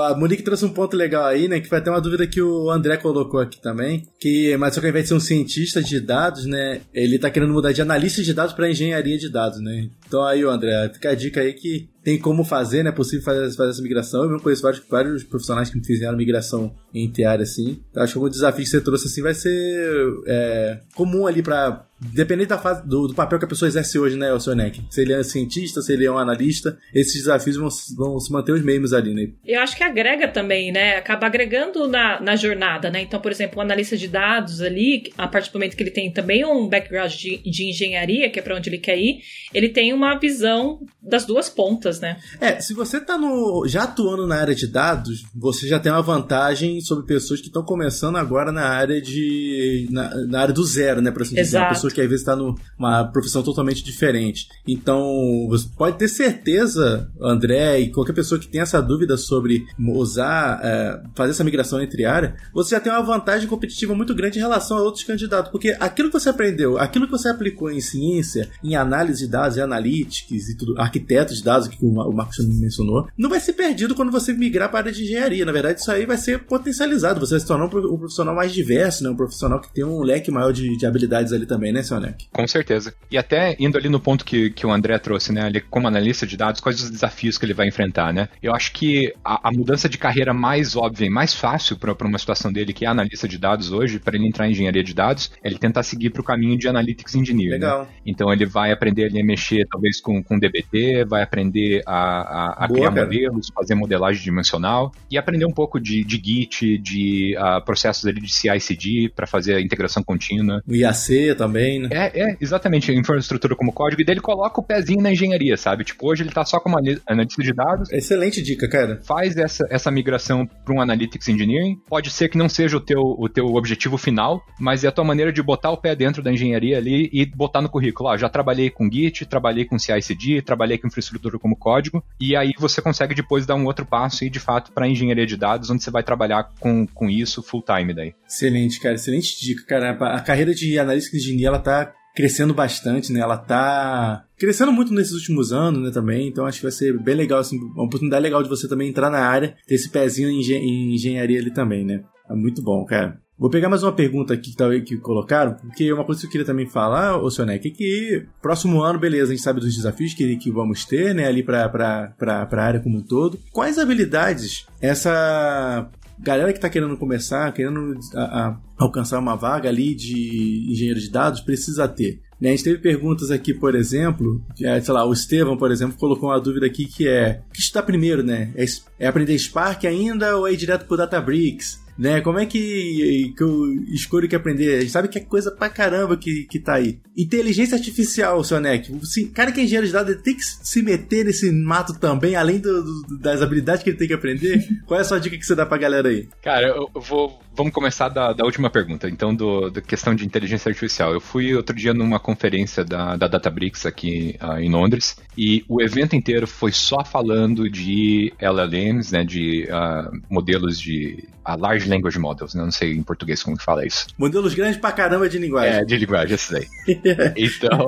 [0.09, 2.70] a Monique trouxe um ponto legal aí, né, que vai ter uma dúvida que o
[2.70, 6.00] André colocou aqui também, que mas só que ao invés de ser um cientista de
[6.00, 9.88] dados, né, ele tá querendo mudar de analista de dados para engenharia de dados, né?
[10.11, 12.91] Então aí, André, fica a dica aí que tem como fazer, né?
[12.91, 14.25] É possível fazer, fazer essa migração.
[14.25, 17.83] Eu conheço vários, vários profissionais que fizeram migração entre áreas assim.
[17.91, 21.87] Então, acho que o desafio que você trouxe assim vai ser é, comum ali para
[22.03, 24.83] Dependendo da fase, do, do, papel que a pessoa exerce hoje, né, o Sonek?
[24.89, 28.33] Se ele é um cientista, se ele é um analista, esses desafios vão, vão se
[28.33, 29.29] manter os mesmos ali, né?
[29.45, 30.97] Eu acho que agrega também, né?
[30.97, 33.03] Acaba agregando na, na jornada, né?
[33.03, 36.11] Então, por exemplo, o analista de dados ali, a partir do momento que ele tem
[36.11, 39.21] também um background de, de engenharia, que é para onde ele quer ir,
[39.53, 42.18] ele tem uma visão das duas pontas, né?
[42.40, 46.03] É, se você tá no, já atuando na área de dados, você já tem uma
[46.03, 49.88] vantagem sobre pessoas que estão começando agora na área de.
[49.90, 51.11] na, na área do zero, né?
[51.11, 51.59] Pra assim dizer.
[51.59, 54.46] Uma pessoa que às vezes está numa profissão totalmente diferente.
[54.68, 60.61] Então, você pode ter certeza, André, e qualquer pessoa que tenha essa dúvida sobre usar,
[60.62, 64.42] é, fazer essa migração entre área, você já tem uma vantagem competitiva muito grande em
[64.42, 65.50] relação a outros candidatos.
[65.50, 69.57] Porque aquilo que você aprendeu, aquilo que você aplicou em ciência, em análise de dados,
[69.57, 73.95] e analytics e tudo, arquitetos de dados, que o Marcos mencionou, não vai ser perdido
[73.95, 75.45] quando você migrar para a área de engenharia.
[75.45, 77.21] Na verdade, isso aí vai ser potencializado.
[77.21, 79.11] Você vai se tornar um profissional mais diverso, né?
[79.11, 81.81] um profissional que tem um leque maior de, de habilidades ali também, né?
[82.01, 82.95] né, Com certeza.
[83.11, 86.27] E até indo ali no ponto que, que o André trouxe, né, ali como analista
[86.27, 88.29] de dados, quais os desafios que ele vai enfrentar, né?
[88.43, 92.19] Eu acho que a, a mudança de carreira mais óbvia e mais fácil para uma
[92.19, 95.33] situação dele, que é analista de dados hoje, para ele entrar em engenharia de dados,
[95.43, 97.51] é ele tentar seguir para o caminho de Analytics Engineer.
[97.51, 97.57] Né?
[97.57, 97.83] Legal.
[97.83, 97.88] Né?
[98.07, 102.64] Então ele vai aprender ali a mexer, talvez, com, com DBT, vai aprender a, a,
[102.64, 103.06] a Boa, criar cara.
[103.06, 108.20] modelos, fazer modelagem dimensional e aprender um pouco de, de Git, de uh, processos ali
[108.20, 110.62] de CI/CD para fazer a integração contínua.
[110.66, 111.88] O IAC também, né?
[111.92, 115.85] É, é, exatamente, infraestrutura como código, e daí ele coloca o pezinho na engenharia, sabe?
[115.85, 117.92] Tipo, hoje ele tá só como analista de dados.
[117.92, 119.00] Excelente dica, cara.
[119.04, 121.76] Faz essa, essa migração para um Analytics Engineering.
[121.88, 125.04] Pode ser que não seja o teu, o teu objetivo final, mas é a tua
[125.04, 128.09] maneira de botar o pé dentro da engenharia ali e botar no currículo.
[128.09, 132.53] Ó, já trabalhei com Git, trabalhei com CI/CD, trabalhei com infraestrutura como código, e aí
[132.59, 135.83] você consegue depois dar um outro passo e de fato para engenharia de dados, onde
[135.83, 138.14] você vai trabalhar com, com isso full time daí.
[138.27, 139.90] Excelente, cara, excelente dica, cara.
[140.16, 143.20] A carreira de analista engenharia ela tá crescendo bastante, né?
[143.20, 146.29] Ela tá crescendo muito nesses últimos anos, né, também.
[146.29, 149.11] Então acho que vai ser bem legal, assim, uma oportunidade legal de você também entrar
[149.11, 152.03] na área, ter esse pezinho em, em engenharia ali também, né?
[152.29, 153.20] É muito bom, cara.
[153.40, 156.46] Vou pegar mais uma pergunta aqui que, que colocaram, porque uma coisa que eu queria
[156.46, 160.50] também falar, ô é que próximo ano, beleza, a gente sabe dos desafios que, que
[160.50, 163.40] vamos ter, né, ali pra, pra área como um todo.
[163.50, 169.94] Quais habilidades essa galera que está querendo começar, querendo a, a, alcançar uma vaga ali
[169.94, 172.20] de engenheiro de dados, precisa ter.
[172.38, 172.50] Né?
[172.50, 176.29] A gente teve perguntas aqui, por exemplo, é, sei lá, o Estevam, por exemplo, colocou
[176.29, 178.53] uma dúvida aqui que é: o que está primeiro, né?
[178.55, 178.64] É,
[178.98, 181.81] é aprender Spark ainda ou é ir direto pro Databricks?
[182.01, 182.23] Né?
[182.23, 184.79] Como é que, que eu escolho que aprender?
[184.79, 186.99] A gente sabe que é coisa pra caramba que, que tá aí.
[187.15, 188.91] Inteligência artificial, seu Neck.
[189.03, 192.59] Assim, cara que é engenheiro de dados tem que se meter nesse mato também, além
[192.59, 194.67] do, do, das habilidades que ele tem que aprender.
[194.87, 196.27] Qual é a sua dica que você dá pra galera aí?
[196.43, 197.39] Cara, eu vou.
[197.55, 201.13] Vamos começar da, da última pergunta, então, do, da questão de inteligência artificial.
[201.13, 205.83] Eu fui outro dia numa conferência da, da Databricks aqui uh, em Londres, e o
[205.83, 212.19] evento inteiro foi só falando de LLMs, né, de uh, modelos de a Large Language
[212.19, 212.63] Models, né?
[212.63, 214.07] não sei em português como que fala isso.
[214.17, 215.81] Modelos grandes pra caramba de linguagem.
[215.81, 216.67] É, de linguagem, esse daí.
[217.37, 217.79] então,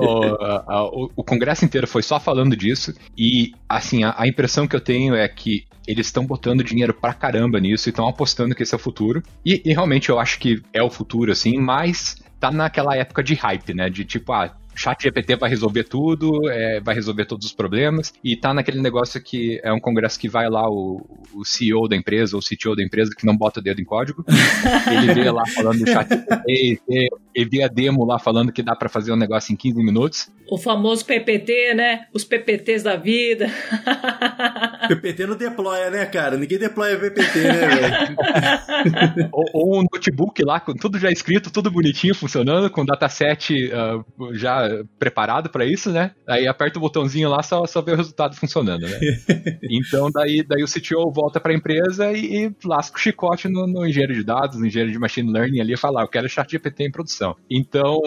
[0.91, 4.81] o, o, congresso inteiro foi só falando disso, e assim, a, a impressão que eu
[4.81, 8.73] tenho é que eles estão botando dinheiro pra caramba nisso e estão apostando que esse
[8.73, 9.21] é o futuro.
[9.45, 13.33] E, e realmente eu acho que é o futuro, assim, mas tá naquela época de
[13.35, 13.89] hype, né?
[13.89, 18.35] De tipo, ah, chat GPT vai resolver tudo, é, vai resolver todos os problemas, e
[18.35, 21.01] tá naquele negócio que é um congresso que vai lá o,
[21.33, 24.23] o CEO da empresa, ou CTO da empresa, que não bota o dedo em código,
[24.91, 28.75] ele vê lá falando do chat GPT, ele vê a demo lá falando que dá
[28.75, 30.31] para fazer um negócio em 15 minutos.
[30.49, 32.05] O famoso PPT, né?
[32.13, 33.47] Os PPTs da vida.
[34.87, 36.37] PPT não deploya, né, cara?
[36.37, 39.29] Ninguém deploya PPT, né, velho?
[39.31, 44.35] ou, ou, um notebook lá, com tudo já escrito, tudo bonitinho, funcionando, com dataset uh,
[44.35, 44.62] já
[44.97, 46.11] preparado para isso, né?
[46.27, 48.99] Aí aperta o botãozinho lá, só, só vê o resultado funcionando, né?
[49.69, 53.67] então daí, daí o CTO volta para a empresa e, e, lasca o chicote no,
[53.67, 56.29] no, engenheiro de dados, no engenheiro de machine learning ali e fala, ah, eu quero
[56.29, 57.35] chat GPT em produção.
[57.49, 57.99] Então,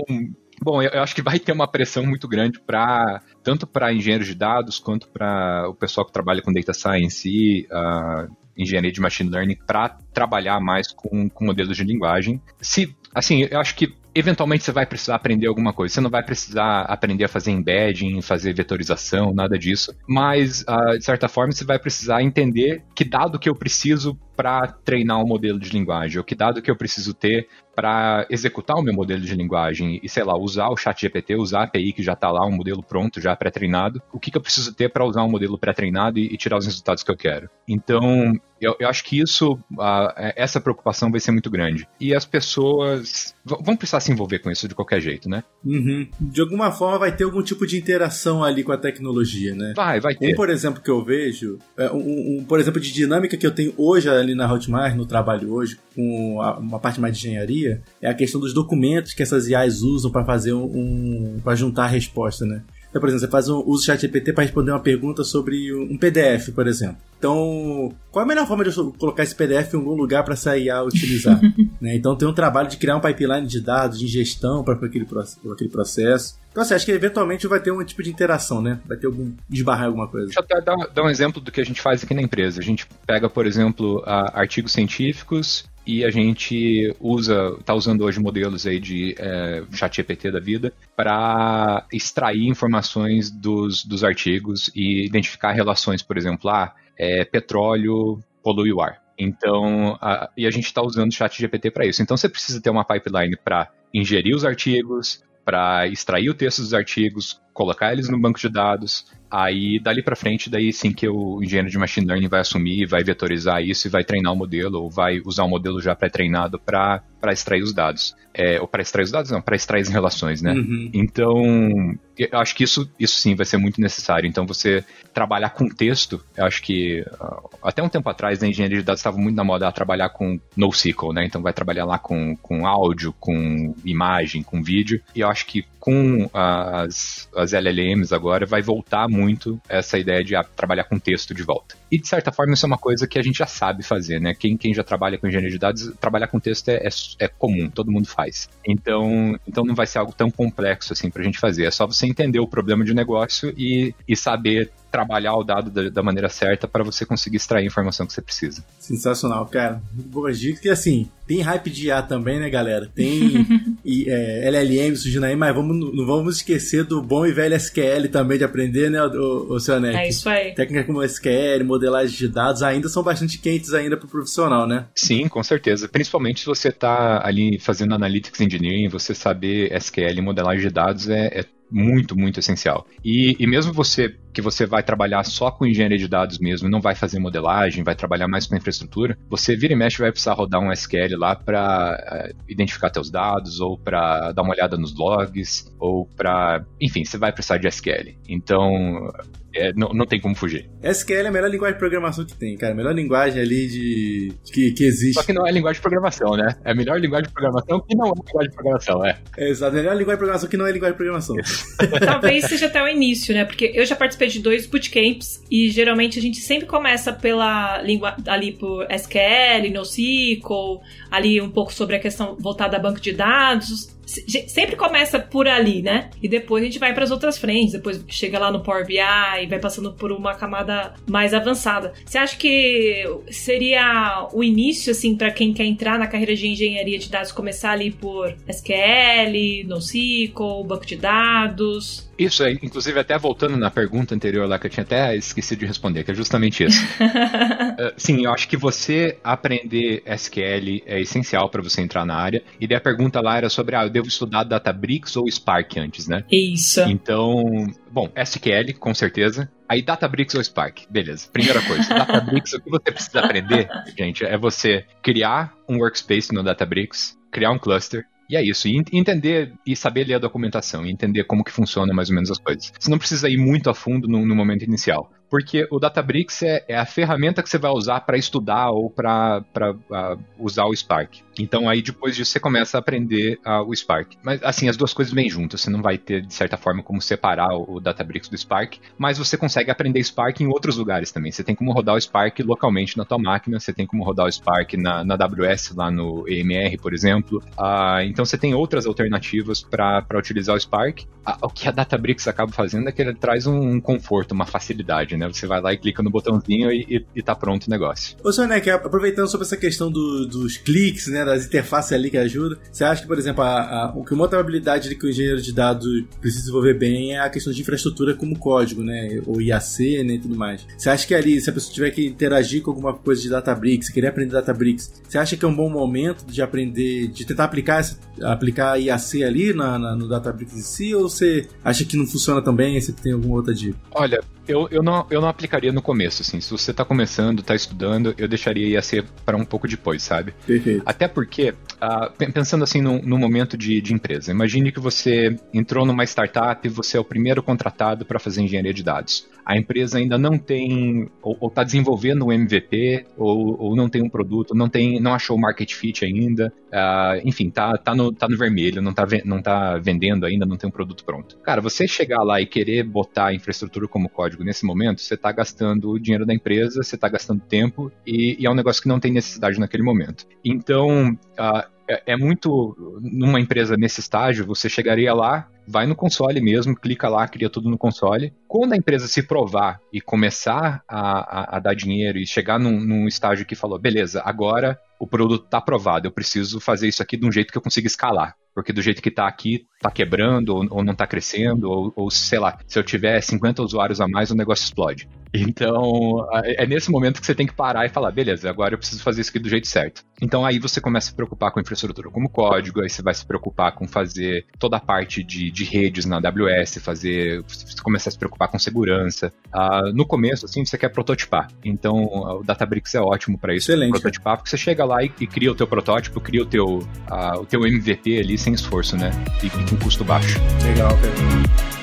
[0.63, 4.27] Bom, eu, eu acho que vai ter uma pressão muito grande para tanto para engenheiros
[4.27, 9.01] de dados quanto para o pessoal que trabalha com data science e uh, engenharia de
[9.01, 12.41] machine learning para trabalhar mais com, com modelos de linguagem.
[12.61, 15.95] Se, assim, eu acho que eventualmente você vai precisar aprender alguma coisa.
[15.95, 19.95] Você não vai precisar aprender a fazer embedding, fazer vetorização, nada disso.
[20.09, 24.67] Mas, uh, de certa forma, você vai precisar entender que dado que eu preciso para
[24.69, 28.83] treinar um modelo de linguagem, ou que dado que eu preciso ter para executar o
[28.83, 32.03] meu modelo de linguagem e, sei lá, usar o chat GPT, usar a API que
[32.03, 35.05] já está lá, um modelo pronto, já pré-treinado, o que, que eu preciso ter para
[35.05, 37.51] usar um modelo pré-treinado e, e, tirar os resultados que eu quero.
[37.69, 41.87] Então, eu, eu acho que isso, uh, essa preocupação vai ser muito grande.
[42.01, 45.45] E as pessoas vão precisar se envolver com isso de qualquer jeito, né?
[45.63, 46.09] Uhum.
[46.19, 49.75] De alguma forma vai ter algum tipo de interação ali com a tecnologia, né?
[49.77, 50.33] Vai, vai ter.
[50.33, 53.55] Um, por exemplo, que eu vejo, é, um, um, por exemplo, de dinâmica que eu
[53.55, 57.83] tenho hoje ali na Hotmart, no trabalho hoje, com a, uma parte mais de engenharia,
[58.01, 61.85] é a questão dos documentos que essas IAs usam para fazer um, um para juntar
[61.85, 62.63] a resposta, né?
[62.97, 65.99] Então, por exemplo, você faz um uso chat GPT para responder uma pergunta sobre um
[65.99, 66.97] PDF, por exemplo.
[67.19, 70.33] Então, qual é a melhor forma de eu colocar esse PDF em algum lugar para
[70.33, 71.39] essa IA utilizar?
[71.79, 71.95] né?
[71.95, 75.07] Então, tem um trabalho de criar um pipeline de dados, de ingestão para aquele,
[75.53, 76.39] aquele processo.
[76.51, 78.81] Então, assim, acho que eventualmente vai ter um tipo de interação, né?
[78.87, 79.31] Vai ter algum.
[79.51, 80.29] esbarrar alguma coisa.
[80.29, 82.61] Deixa eu até dar, dar um exemplo do que a gente faz aqui na empresa.
[82.61, 88.67] A gente pega, por exemplo, artigos científicos e a gente usa, está usando hoje modelos
[88.67, 95.53] aí de é, chat GPT da vida para extrair informações dos, dos artigos e identificar
[95.53, 99.01] relações, por exemplo, ah, é, petróleo polui o ar.
[99.19, 102.03] Então, a, e a gente está usando o chat GPT para isso.
[102.03, 106.75] Então, você precisa ter uma pipeline para ingerir os artigos, para extrair o texto dos
[106.75, 111.43] artigos, colocar eles no banco de dados, Aí, dali para frente, daí sim que o
[111.43, 114.91] engenheiro de machine learning vai assumir, vai vetorizar isso e vai treinar o modelo, ou
[114.91, 118.15] vai usar um modelo já pré-treinado para extrair os dados.
[118.33, 120.53] É, ou para extrair os dados, não, para extrair as relações, né?
[120.53, 120.91] Uhum.
[120.93, 124.29] Então, eu acho que isso, isso sim vai ser muito necessário.
[124.29, 128.79] Então, você trabalhar com texto, eu acho que uh, até um tempo atrás, na engenharia
[128.79, 131.25] de dados estava muito na moda trabalhar com NoSQL, né?
[131.25, 135.01] Então, vai trabalhar lá com, com áudio, com imagem, com vídeo.
[135.15, 140.35] E eu acho que com as, as LLMs agora vai voltar muito essa ideia de
[140.35, 141.77] ah, trabalhar com texto de volta.
[141.93, 144.35] E de certa forma isso é uma coisa que a gente já sabe fazer, né?
[144.35, 146.89] Quem, quem já trabalha com engenharia de dados, trabalhar com texto é, é,
[147.21, 148.49] é comum, todo mundo faz.
[148.67, 151.67] Então, então não vai ser algo tão complexo assim pra gente fazer.
[151.67, 155.91] É só você entender o problema de negócio e, e saber trabalhar o dado da,
[155.91, 158.65] da maneira certa para você conseguir extrair a informação que você precisa.
[158.79, 159.83] Sensacional, cara.
[159.93, 160.65] Boas dicas.
[160.65, 162.91] E assim, tem hype de IA também, né, galera?
[162.95, 163.47] Tem
[163.85, 168.09] e, é, LLM surgindo aí, mas vamos, não vamos esquecer do bom e velho SQL
[168.11, 170.55] também de aprender, né, o, o seu É isso aí.
[170.55, 174.87] Técnicas como SQL, modelagem de dados ainda são bastante quentes ainda para o profissional, né?
[174.95, 175.89] Sim, com certeza.
[175.89, 181.11] Principalmente se você está ali fazendo Analytics Engineering, você saber SQL e modelagem de dados
[181.11, 182.87] é, é muito, muito essencial.
[183.05, 186.79] E, e mesmo você que você vai trabalhar só com engenharia de dados mesmo, não
[186.79, 190.61] vai fazer modelagem, vai trabalhar mais com infraestrutura, você vira e mexe vai precisar rodar
[190.61, 194.95] um SQL lá para uh, eh, identificar teus dados ou para dar uma olhada nos
[194.95, 198.15] logs ou para, enfim, você vai precisar de SQL.
[198.29, 199.11] Então,
[199.57, 200.69] é, não, não tem como fugir.
[200.83, 202.73] SQL é a melhor linguagem de programação que tem, cara.
[202.73, 205.15] A melhor linguagem ali de, que, que existe.
[205.15, 206.57] Só que não é linguagem de programação, né?
[206.65, 209.19] É a melhor linguagem de programação que não é linguagem de programação, é.
[209.37, 211.37] é exato, a melhor linguagem de programação que não é linguagem de programação.
[212.05, 213.45] Talvez seja até o início, né?
[213.45, 218.17] Porque eu já participei de dois bootcamps e geralmente a gente sempre começa pela língua
[218.27, 223.96] ali por SQL, NoSQL, ali um pouco sobre a questão voltada a banco de dados
[224.07, 226.11] sempre começa por ali, né?
[226.23, 228.99] E depois a gente vai para as outras frentes, depois chega lá no Power BI
[228.99, 231.93] e vai passando por uma camada mais avançada.
[232.05, 236.99] Você acha que seria o início assim para quem quer entrar na carreira de engenharia
[236.99, 242.09] de dados começar ali por SQL, NoSQL, banco de dados?
[242.19, 245.67] Isso, é, inclusive até voltando na pergunta anterior lá que eu tinha até esquecido de
[245.67, 246.83] responder, que é justamente isso.
[246.85, 252.43] uh, sim, eu acho que você aprender SQL é essencial para você entrar na área.
[252.61, 256.07] E daí a pergunta lá era sobre, ah, eu devo estudar Databricks ou Spark antes,
[256.09, 256.25] né?
[256.31, 256.81] Isso.
[256.83, 259.51] Então, bom, SQL, com certeza.
[259.69, 261.29] Aí Databricks ou Spark, beleza.
[261.33, 266.43] Primeira coisa, Databricks, o que você precisa aprender, gente, é você criar um workspace no
[266.43, 270.91] Databricks, criar um cluster, e é isso, e entender e saber ler a documentação, e
[270.91, 272.73] entender como que funciona mais ou menos as coisas.
[272.79, 275.11] Você não precisa ir muito a fundo no, no momento inicial.
[275.29, 279.43] Porque o Databricks é, é a ferramenta que você vai usar para estudar ou para
[279.53, 281.21] uh, usar o Spark.
[281.39, 284.15] Então aí depois disso você começa a aprender uh, o Spark.
[284.23, 285.61] Mas assim, as duas coisas vêm juntas.
[285.61, 289.19] Você não vai ter, de certa forma, como separar o, o Databricks do Spark, mas
[289.19, 291.33] você consegue aprender Spark em outros lugares também.
[291.33, 294.33] Você tem como rodar o Spark localmente na tua máquina, você tem como rodar o
[294.33, 297.43] Spark na, na AWS, lá no EMR, por exemplo.
[297.59, 301.01] Uh, então você tem outras alternativas para utilizar o Spark.
[301.01, 304.47] Uh, o que a Databricks acaba fazendo é que ele traz um, um, conforto, uma
[304.47, 305.29] facilidade, né?
[305.29, 308.17] Você vai lá e clica no botãozinho e, e, e tá pronto o negócio.
[308.23, 312.59] Ô, Sonek, aproveitando sobre essa questão do, dos cliques, né, das interfaces ali que ajuda,
[312.71, 315.41] você acha que, por exemplo, a, a, o que uma outra habilidade que o engenheiro
[315.41, 315.87] de dados
[316.21, 320.19] precisa desenvolver bem é a questão de infraestrutura como código, né, ou IAC, né, e
[320.19, 320.67] tudo mais.
[320.77, 323.91] Você acha que ali, se a pessoa tiver que interagir com alguma coisa de Databricks,
[323.91, 327.85] querer aprender Databricks, você acha que é um bom momento de aprender, de tentar aplicar,
[328.23, 332.43] aplicar IAC ali na, na, no Databricks em si, ou você acha que não funciona
[332.43, 333.79] também, você tem alguma outra dica?
[333.93, 336.41] Olha, eu, eu, não, eu não aplicaria no começo, assim.
[336.41, 340.35] Se você tá começando, tá estudando, eu deixaria IAC para um pouco depois, sabe?
[340.47, 340.83] Perfeito.
[340.85, 345.85] Até porque, uh, pensando assim no, no momento de, de, empresa, imagine que você entrou
[345.85, 349.27] numa startup e você é o primeiro contratado para fazer engenharia de dados.
[349.45, 354.09] A empresa ainda não tem, ou, está desenvolvendo um MVP, ou, ou, não tem um
[354.09, 358.29] produto, não tem, não achou o market fit ainda, uh, enfim, tá, tá, no, tá
[358.29, 361.39] no vermelho, não tá, não tá vendendo ainda, não tem um produto pronto.
[361.39, 365.33] Cara, você chegar lá e querer botar a infraestrutura como código nesse momento, você está
[365.33, 368.89] gastando o dinheiro da empresa, você está gastando tempo e, e, é um negócio que
[368.89, 370.27] não tem necessidade naquele momento.
[370.45, 372.77] Então, uh, é, é muito.
[373.01, 377.71] Numa empresa nesse estágio, você chegaria lá, vai no console mesmo, clica lá, cria tudo
[377.71, 378.33] no console.
[378.49, 382.81] Quando a empresa se provar e começar a, a, a dar dinheiro e chegar num,
[382.81, 387.17] num, estágio que falou, beleza, agora o produto está aprovado, eu preciso fazer isso aqui
[387.17, 390.49] de um jeito que eu consiga escalar porque do jeito que está aqui, está quebrando
[390.49, 394.09] ou, ou não está crescendo, ou, ou, sei lá, se eu tiver 50 usuários a
[394.09, 395.07] mais, o negócio explode.
[395.39, 399.03] Então, é nesse momento que você tem que parar e falar, beleza, agora eu preciso
[399.03, 400.03] fazer isso aqui do jeito certo.
[400.21, 403.15] Então aí você começa a se preocupar com a infraestrutura como código, aí você vai
[403.15, 408.09] se preocupar com fazer toda a parte de, de redes na AWS, fazer, você começa
[408.09, 409.33] a se preocupar com segurança.
[409.55, 411.49] Uh, no começo, assim, você quer prototipar.
[411.65, 413.93] Então, o Databricks é ótimo para isso, Excelente.
[413.93, 417.41] prototipar, porque você chega lá e, e, cria o teu protótipo, cria o teu, uh,
[417.41, 419.11] o teu MVP ali sem esforço, né?
[419.43, 420.39] E, e com custo baixo.
[420.65, 421.77] Legal, cara.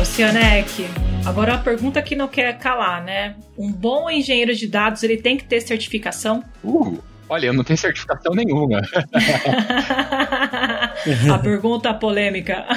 [0.00, 0.88] Oceanec,
[1.24, 3.36] agora uma pergunta que não quer calar, né?
[3.56, 6.44] Um bom engenheiro de dados, ele tem que ter certificação?
[6.64, 8.80] Uh, olha, eu não tenho certificação nenhuma.
[11.32, 12.64] a pergunta polêmica.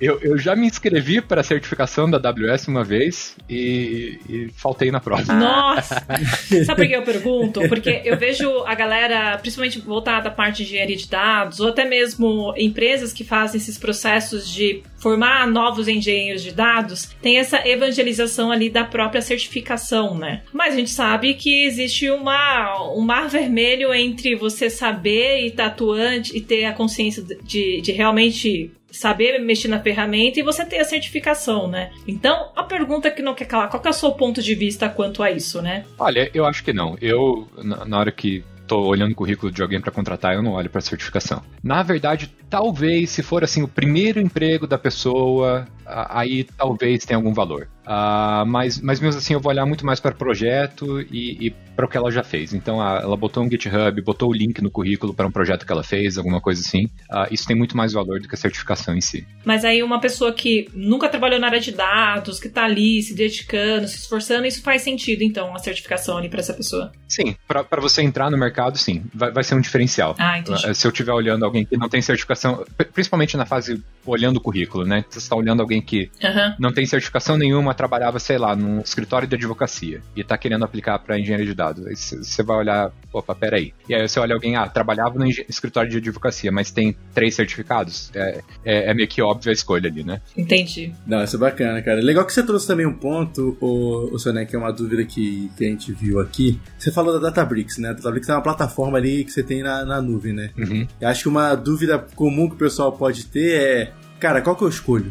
[0.00, 4.90] Eu, eu já me inscrevi para a certificação da AWS uma vez e, e faltei
[4.90, 5.32] na prova.
[5.32, 6.02] Nossa!
[6.64, 7.60] Sabe por que eu pergunto?
[7.68, 11.84] Porque eu vejo a galera, principalmente voltada à parte de engenharia de dados, ou até
[11.84, 18.50] mesmo empresas que fazem esses processos de formar novos engenheiros de dados, tem essa evangelização
[18.50, 20.42] ali da própria certificação, né?
[20.52, 25.66] Mas a gente sabe que existe uma, um mar vermelho entre você saber e estar
[25.66, 30.78] atuante e ter a consciência de, de realmente saber mexer na ferramenta e você ter
[30.78, 31.90] a certificação, né?
[32.06, 34.90] Então, a pergunta que não quer calar, qual que é o seu ponto de vista
[34.90, 35.86] quanto a isso, né?
[35.98, 36.98] Olha, eu acho que não.
[37.00, 40.70] Eu, na hora que tô olhando o currículo de alguém para contratar, eu não olho
[40.70, 41.42] para certificação.
[41.60, 47.32] Na verdade, talvez se for assim o primeiro emprego da pessoa, aí talvez tenha algum
[47.32, 47.68] valor.
[47.90, 51.50] Uh, mas, mas mesmo assim eu vou olhar muito mais para o projeto e, e
[51.74, 52.54] para o que ela já fez.
[52.54, 55.72] Então uh, ela botou um GitHub, botou o link no currículo para um projeto que
[55.72, 56.84] ela fez, alguma coisa assim.
[57.10, 59.26] Uh, isso tem muito mais valor do que a certificação em si.
[59.44, 63.12] Mas aí uma pessoa que nunca trabalhou na área de dados, que está ali se
[63.12, 66.92] dedicando, se esforçando, isso faz sentido então a certificação ali para essa pessoa?
[67.08, 70.14] Sim, para você entrar no mercado, sim, vai, vai ser um diferencial.
[70.16, 70.74] Ah, entendi.
[70.76, 74.84] Se eu estiver olhando alguém que não tem certificação, principalmente na fase olhando o currículo,
[74.84, 75.04] né?
[75.08, 76.54] Você está olhando alguém que uhum.
[76.58, 80.98] não tem certificação nenhuma, trabalhava, sei lá, num escritório de advocacia e está querendo aplicar
[80.98, 81.86] para engenharia de dados.
[81.86, 83.72] Aí você vai olhar, opa, peraí.
[83.88, 88.10] E aí você olha alguém, ah, trabalhava no escritório de advocacia, mas tem três certificados.
[88.14, 90.20] É, é, é meio que óbvio a escolha ali, né?
[90.36, 90.92] Entendi.
[91.06, 92.02] Não, isso é bacana, cara.
[92.02, 95.50] Legal que você trouxe também um ponto, o, o Soné, que é uma dúvida que,
[95.56, 96.60] que a gente viu aqui.
[96.78, 97.88] Você falou da Databricks, né?
[97.88, 100.50] A Databricks é uma plataforma ali que você tem na, na nuvem, né?
[100.58, 100.86] Uhum.
[101.00, 104.62] Eu acho que uma dúvida comum que o pessoal pode ter é cara, qual que
[104.62, 105.10] eu escolho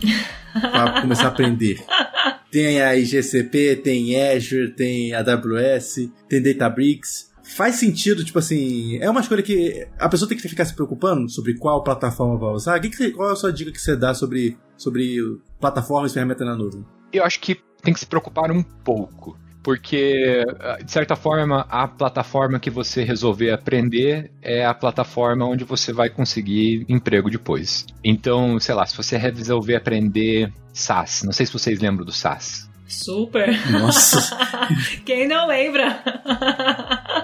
[0.54, 1.84] para começar a aprender?
[2.52, 7.30] Tem a IGCP, tem Azure, tem AWS, tem Databricks.
[7.43, 11.30] Faz sentido, tipo assim, é uma escolha que a pessoa tem que ficar se preocupando
[11.30, 12.80] sobre qual plataforma vai usar.
[13.15, 15.17] qual é a sua dica que você dá sobre, sobre
[15.60, 16.86] plataformas e ferramentas na nuvem?
[17.12, 19.38] Eu acho que tem que se preocupar um pouco.
[19.63, 20.43] Porque,
[20.84, 26.10] de certa forma, a plataforma que você resolver aprender é a plataforma onde você vai
[26.10, 27.86] conseguir emprego depois.
[28.04, 32.68] Então, sei lá, se você resolver aprender SAS, não sei se vocês lembram do SAS.
[32.89, 33.47] Super.
[33.71, 34.36] Nossa.
[35.06, 36.04] Quem não lembra?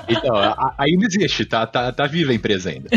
[0.08, 2.90] Então, a, ainda existe, tá, tá, tá viva a empresa ainda.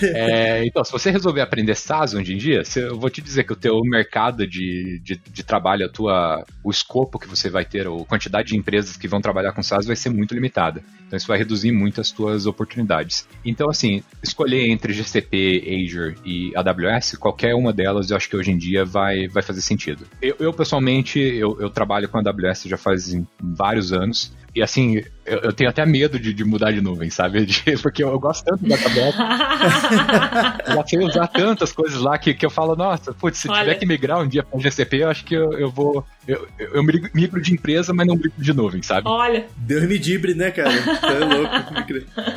[0.00, 3.52] É, então, se você resolver aprender SaaS hoje em dia, eu vou te dizer que
[3.52, 7.86] o teu mercado de, de, de, trabalho, a tua, o escopo que você vai ter,
[7.86, 10.82] a quantidade de empresas que vão trabalhar com SaaS vai ser muito limitada.
[11.06, 13.28] Então, isso vai reduzir muito as tuas oportunidades.
[13.44, 18.50] Então, assim, escolher entre GCP, Azure e AWS, qualquer uma delas, eu acho que hoje
[18.50, 20.06] em dia vai, vai fazer sentido.
[20.20, 24.32] Eu, eu pessoalmente, eu, eu trabalho com a AWS já faz vários anos.
[24.54, 27.44] E assim, eu, eu, tenho até medo de, de, mudar de nuvem, sabe?
[27.48, 28.76] De, porque eu, eu, gosto tanto da
[30.66, 33.60] eu já sei usar tantas coisas lá que, que eu falo, nossa, putz, se Olha.
[33.60, 36.04] tiver que migrar um dia para GCP, eu acho que eu, eu vou.
[36.26, 39.08] Eu, eu migro de empresa, mas não migro de nuvem, sabe?
[39.08, 39.46] Olha.
[39.56, 40.70] Deus me dibre, né, cara?
[40.70, 41.54] é louco.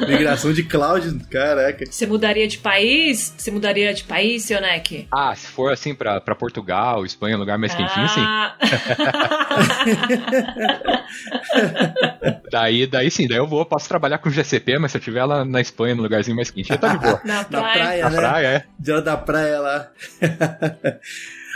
[0.08, 1.86] Migração de cloud, caraca.
[1.86, 3.34] Você mudaria de país?
[3.38, 5.08] Você mudaria de país, seu Neck?
[5.12, 8.56] Ah, se for assim pra, pra Portugal, Espanha, lugar mais quentinho, ah.
[8.60, 8.72] sim.
[12.52, 15.46] daí, daí sim, daí eu vou, posso trabalhar com GCP, mas se eu tiver lá
[15.46, 17.22] na Espanha, no lugarzinho mais quente, eu tô de boa.
[17.24, 17.46] na praia.
[17.46, 18.18] Na praia, né?
[18.18, 18.64] praia é.
[18.80, 19.92] Dia da praia lá.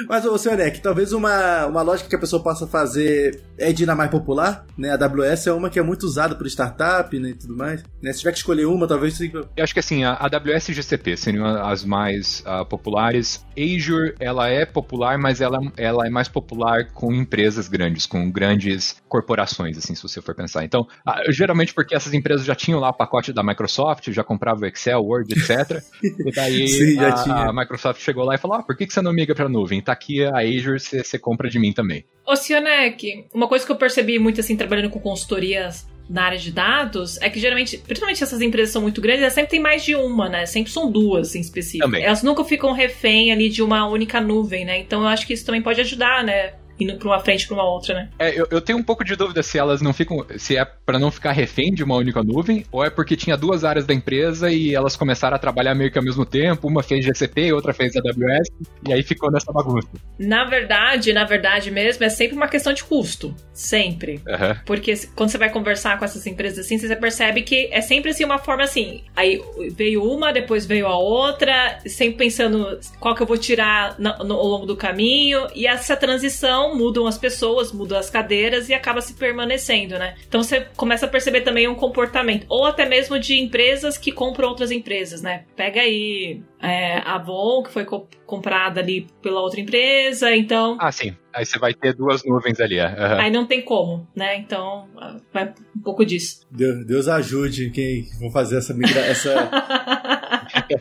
[0.07, 3.85] Mas, ô, senhor Neck, talvez uma, uma lógica que a pessoa possa fazer é de
[3.85, 4.91] na mais popular, né?
[4.91, 7.83] A AWS é uma que é muito usada por startup né, e tudo mais.
[8.01, 8.11] Né?
[8.11, 9.19] Se tiver que escolher uma, talvez...
[9.19, 13.45] Eu acho que assim, a AWS e GCP seriam as mais uh, populares.
[13.57, 19.01] Azure, ela é popular, mas ela, ela é mais popular com empresas grandes, com grandes
[19.07, 20.63] corporações, assim, se você for pensar.
[20.65, 24.67] Então, uh, geralmente porque essas empresas já tinham lá o pacote da Microsoft, já compravam
[24.67, 25.81] Excel, Word, etc.
[26.03, 29.01] e daí Sim, a, a, Microsoft chegou lá e falou, ah, por que, que você
[29.01, 29.81] não migra para nuvem?
[29.85, 32.05] Tá aqui a Azure, você compra de mim também.
[32.25, 36.51] Ô, Sionek, uma coisa que eu percebi muito assim, trabalhando com consultorias na área de
[36.51, 39.95] dados é que geralmente, principalmente essas empresas são muito grandes, elas sempre tem mais de
[39.95, 40.45] uma, né?
[40.45, 41.85] Sempre são duas em específico.
[41.85, 42.03] Também.
[42.03, 44.79] Elas nunca ficam refém ali de uma única nuvem, né?
[44.79, 46.53] Então eu acho que isso também pode ajudar, né?
[46.79, 48.09] Indo pra uma frente pra uma outra, né?
[48.19, 50.25] É, eu, eu tenho um pouco de dúvida se elas não ficam.
[50.37, 53.63] Se é para não ficar refém de uma única nuvem, ou é porque tinha duas
[53.63, 57.05] áreas da empresa e elas começaram a trabalhar meio que ao mesmo tempo, uma fez
[57.05, 58.49] GCP, outra fez AWS,
[58.87, 59.87] e aí ficou nessa bagunça.
[60.19, 63.33] Na verdade, na verdade mesmo, é sempre uma questão de custo.
[63.53, 64.15] Sempre.
[64.27, 64.55] Uhum.
[64.65, 68.23] Porque quando você vai conversar com essas empresas assim, você percebe que é sempre assim
[68.23, 69.03] uma forma assim.
[69.15, 74.17] Aí veio uma, depois veio a outra, sempre pensando qual que eu vou tirar no,
[74.23, 78.73] no, ao longo do caminho, e essa transição mudam as pessoas, mudam as cadeiras e
[78.73, 80.15] acaba se permanecendo, né?
[80.27, 84.49] Então você começa a perceber também um comportamento, ou até mesmo de empresas que compram
[84.49, 85.43] outras empresas, né?
[85.55, 90.77] Pega aí é, a Avon, que foi co comprada ali pela outra empresa, então.
[90.79, 91.15] Ah, sim.
[91.31, 92.79] Aí você vai ter duas nuvens ali.
[92.79, 93.19] Uhum.
[93.19, 94.37] Aí não tem como, né?
[94.37, 94.87] Então,
[95.31, 96.41] vai um pouco disso.
[96.49, 99.33] Deus, Deus ajude quem vão fazer essa migração.
[99.33, 99.51] Essa...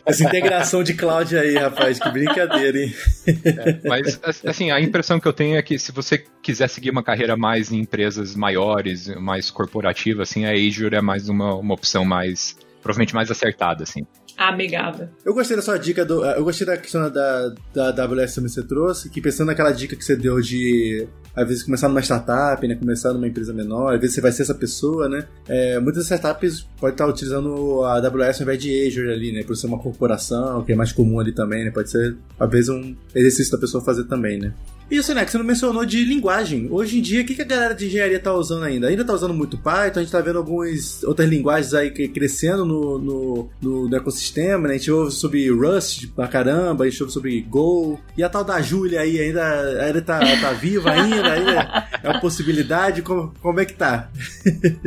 [0.07, 2.95] Essa integração de cloud aí, rapaz, que brincadeira, hein?
[3.27, 7.03] É, mas, assim, a impressão que eu tenho é que se você quiser seguir uma
[7.03, 12.05] carreira mais em empresas maiores, mais corporativa, assim, a Azure é mais uma, uma opção
[12.05, 14.07] mais, provavelmente mais acertada, assim
[14.37, 15.09] amigável.
[15.25, 16.25] Eu gostei da sua dica do.
[16.25, 20.05] Eu gostei da questão da, da AWS que você trouxe, que pensando naquela dica que
[20.05, 22.77] você deu de às vezes começar numa startup, né?
[22.77, 25.27] Começar numa empresa menor, às vezes você vai ser essa pessoa, né?
[25.49, 29.43] É, muitas startups podem estar utilizando a AWS ao invés de Azure ali, né?
[29.43, 31.71] Por ser uma corporação, que é mais comum ali também, né?
[31.71, 34.55] Pode ser, às vezes, um exercício da pessoa fazer também, né?
[34.91, 35.25] Isso, né?
[35.25, 36.69] Que você não mencionou de linguagem.
[36.71, 38.89] Hoje em dia, o que a galera de engenharia tá usando ainda?
[38.89, 42.99] Ainda tá usando muito Python, a gente tá vendo algumas outras linguagens aí crescendo no,
[42.99, 44.75] no, no, no ecossistema, né?
[44.75, 47.99] A gente ouve sobre Rust pra caramba, a gente ouve sobre Go.
[48.17, 51.33] E a tal da Julia aí ainda, ainda tá, tá viva ainda?
[51.33, 53.03] Ainda é uma possibilidade?
[53.03, 54.11] Como, como é que tá?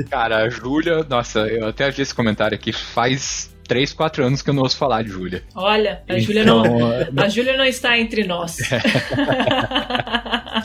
[0.09, 4.49] Cara, a Júlia, nossa, eu até vi esse comentário aqui faz 3, 4 anos que
[4.49, 5.43] eu não ouço falar de Júlia.
[5.53, 8.57] Olha, a então, Júlia não, é, a Júlia não está entre nós.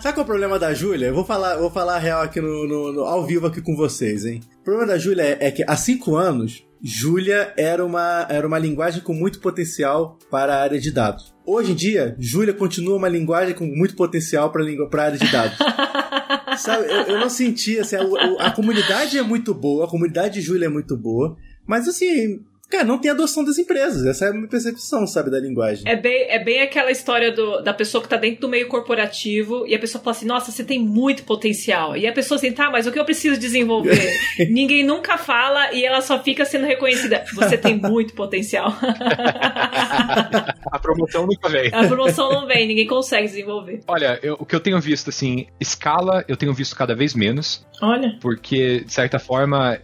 [0.02, 1.06] Sabe qual é o problema da Júlia?
[1.06, 3.76] Eu vou falar, vou falar a real aqui no, no, no, ao vivo aqui com
[3.76, 4.40] vocês, hein?
[4.60, 8.58] O problema da Júlia é, é que há 5 anos Julia era uma, era uma
[8.58, 11.32] linguagem com muito potencial para a área de dados.
[11.46, 15.58] Hoje em dia, Julia continua uma linguagem com muito potencial para a área de dados.
[16.58, 20.34] Sabe, eu, eu, não senti, assim, a, a, a, comunidade é muito boa, a comunidade
[20.34, 21.36] de Julia é muito boa,
[21.66, 22.40] mas assim,
[22.72, 24.06] cara, não tem adoção das empresas.
[24.06, 25.84] Essa é a minha percepção, sabe, da linguagem.
[25.86, 29.66] É bem, é bem aquela história do, da pessoa que tá dentro do meio corporativo
[29.66, 31.94] e a pessoa fala assim, nossa, você tem muito potencial.
[31.96, 34.10] E a pessoa assim, tá, mas o que eu preciso desenvolver?
[34.50, 37.24] Ninguém nunca fala e ela só fica sendo reconhecida.
[37.34, 38.72] Você tem muito potencial.
[40.72, 41.70] a promoção nunca vem.
[41.72, 43.80] A promoção não vem, ninguém consegue desenvolver.
[43.86, 47.66] Olha, eu, o que eu tenho visto, assim, escala eu tenho visto cada vez menos.
[47.82, 48.16] Olha.
[48.20, 49.78] Porque, de certa forma,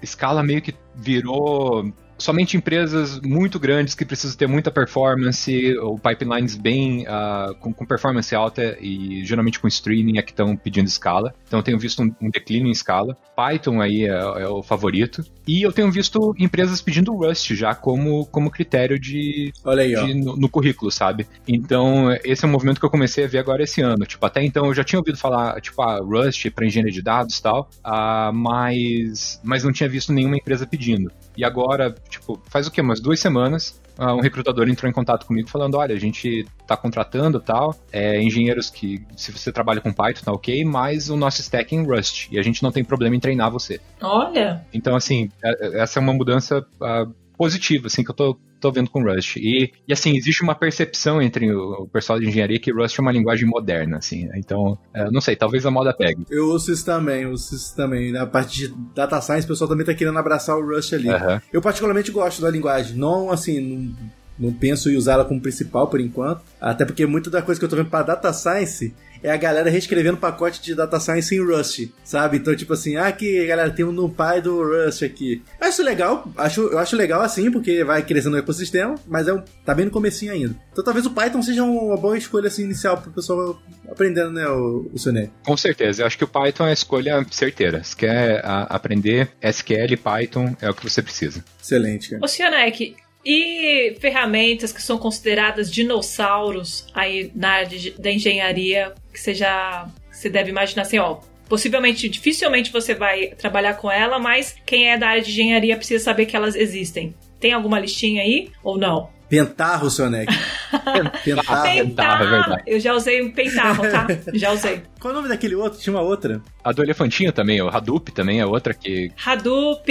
[0.00, 1.92] escala meio que virou
[2.22, 7.84] somente empresas muito grandes que precisam ter muita performance, ou pipelines bem uh, com, com,
[7.84, 11.34] performance alta e geralmente com streaming é que estão pedindo escala.
[11.46, 13.16] Então eu tenho visto um, um declínio em escala.
[13.34, 15.24] Python aí é, é, o favorito.
[15.46, 20.14] E eu tenho visto empresas pedindo Rust já como, como critério de, Olha aí, de
[20.14, 21.26] no, no, currículo, sabe?
[21.48, 24.06] Então esse é um movimento que eu comecei a ver agora esse ano.
[24.06, 27.38] Tipo, até então eu já tinha ouvido falar, tipo, a Rust para engenharia de dados
[27.38, 31.10] e tal, uh, mas, mas não tinha visto nenhuma empresa pedindo.
[31.36, 32.80] E agora, tipo, faz o quê?
[32.80, 36.76] Umas duas semanas, uh, um recrutador entrou em contato comigo falando: olha, a gente tá
[36.76, 41.40] contratando tal, é, engenheiros que, se você trabalha com Python, tá ok, mas o nosso
[41.40, 43.80] stack é em Rust e a gente não tem problema em treinar você.
[44.00, 44.64] Olha!
[44.72, 48.88] Então, assim, é, essa é uma mudança uh, positiva, assim, que eu tô tô vendo
[48.88, 49.38] com Rust.
[49.38, 53.02] E, e assim, existe uma percepção entre o, o, pessoal de engenharia que Rust é
[53.02, 54.28] uma linguagem moderna, assim.
[54.36, 56.24] Então, é, não sei, talvez a moda pegue.
[56.30, 58.12] Eu ouço isso também, ouço isso também.
[58.12, 61.08] Na parte de data science, o pessoal também tá querendo abraçar o Rust ali.
[61.08, 61.40] Uhum.
[61.52, 62.96] Eu particularmente gosto da linguagem.
[62.96, 63.96] Não, assim, não,
[64.38, 66.42] não penso em usá-la como principal por enquanto.
[66.60, 69.70] Até porque muita da coisa que eu tô vendo para data science é a galera
[69.70, 72.38] reescrevendo pacote de data science em Rust, sabe?
[72.38, 75.42] Então, tipo assim, ah, aqui, galera, tem um NumPy do Rust aqui.
[75.60, 79.32] Eu acho legal, acho, eu acho legal assim, porque vai crescendo o ecossistema, mas é
[79.32, 80.54] um, tá bem no comecinho ainda.
[80.72, 84.90] Então talvez o Python seja uma boa escolha assim, inicial pro pessoal aprendendo, né, o,
[84.92, 85.30] o Sonet.
[85.44, 87.82] Com certeza, eu acho que o Python é a escolha certeira.
[87.84, 91.44] Se quer a, aprender SQL, Python é o que você precisa.
[91.62, 92.24] Excelente, cara.
[92.24, 99.20] Ô, Sionek, e ferramentas que são consideradas dinossauros aí na área de, da engenharia, que
[99.20, 101.18] você já você deve imaginar assim, ó,
[101.48, 106.02] possivelmente, dificilmente você vai trabalhar com ela, mas quem é da área de engenharia precisa
[106.02, 107.14] saber que elas existem.
[107.40, 109.10] Tem alguma listinha aí ou não?
[109.28, 110.30] Pentarro, seu Neck.
[111.24, 111.62] Pentarro.
[111.62, 112.62] Pentarro, é verdade.
[112.66, 114.06] Eu já usei um pentarro, tá?
[114.34, 114.82] Já usei.
[115.00, 115.80] Qual é o nome daquele outro?
[115.80, 116.42] Tinha uma outra.
[116.62, 119.10] A do elefantinho também, o Hadoop também é outra que...
[119.24, 119.90] Hadoop!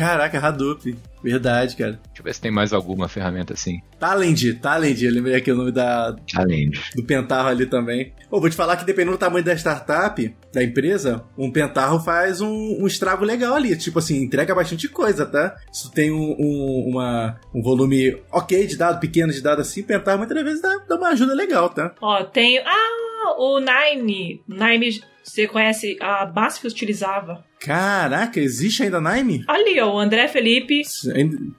[0.00, 0.96] Caraca, Hadoop.
[1.22, 2.00] Verdade, cara.
[2.02, 3.82] Deixa eu ver se tem mais alguma ferramenta assim.
[3.98, 6.16] Talend, Talend, eu lembrei aqui o nome da.
[6.32, 6.80] Talend.
[6.96, 8.14] Do Pentarro ali também.
[8.30, 12.40] Ô, vou te falar que dependendo do tamanho da startup, da empresa, um Pentarro faz
[12.40, 13.76] um, um estrago legal ali.
[13.76, 15.54] Tipo assim, entrega bastante coisa, tá?
[15.70, 20.16] Se tem um, um, uma, um volume ok de dado, pequeno de dado assim, Pentarro
[20.16, 21.94] muitas vezes dá, dá uma ajuda legal, tá?
[22.00, 22.58] Ó, tem.
[22.60, 24.42] Ah, o Nine.
[24.48, 27.44] Nine você conhece a BASF utilizava?
[27.60, 29.44] Caraca, existe ainda Naime?
[29.46, 30.82] Ali, ó, o André Felipe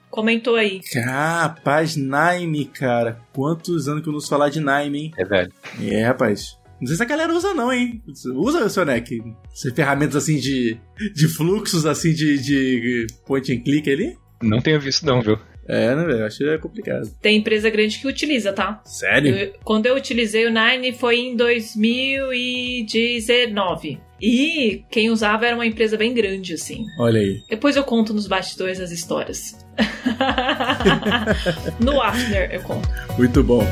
[0.09, 0.81] comentou aí.
[1.05, 3.19] Rapaz, Naime, cara.
[3.33, 5.11] Quantos anos que eu não falar de Naime, hein?
[5.17, 5.51] É velho.
[5.81, 6.57] É, rapaz.
[6.81, 8.01] Não sei se a galera usa não, hein?
[8.33, 9.21] Usa, seu Neck?
[9.53, 10.79] Essas ferramentas assim de,
[11.13, 14.17] de fluxos, assim de, de point and click ali?
[14.41, 15.37] Não tenho visto não, viu?
[15.71, 16.25] É, né, velho?
[16.25, 17.09] Acho que é complicado.
[17.21, 18.81] Tem empresa grande que utiliza, tá?
[18.83, 19.33] Sério?
[19.33, 23.97] Eu, quando eu utilizei o Nine foi em 2019.
[24.21, 26.85] E quem usava era uma empresa bem grande, assim.
[26.99, 27.41] Olha aí.
[27.49, 29.65] Depois eu conto nos bastidores as histórias.
[31.79, 32.89] no After eu conto.
[33.17, 33.65] Muito bom.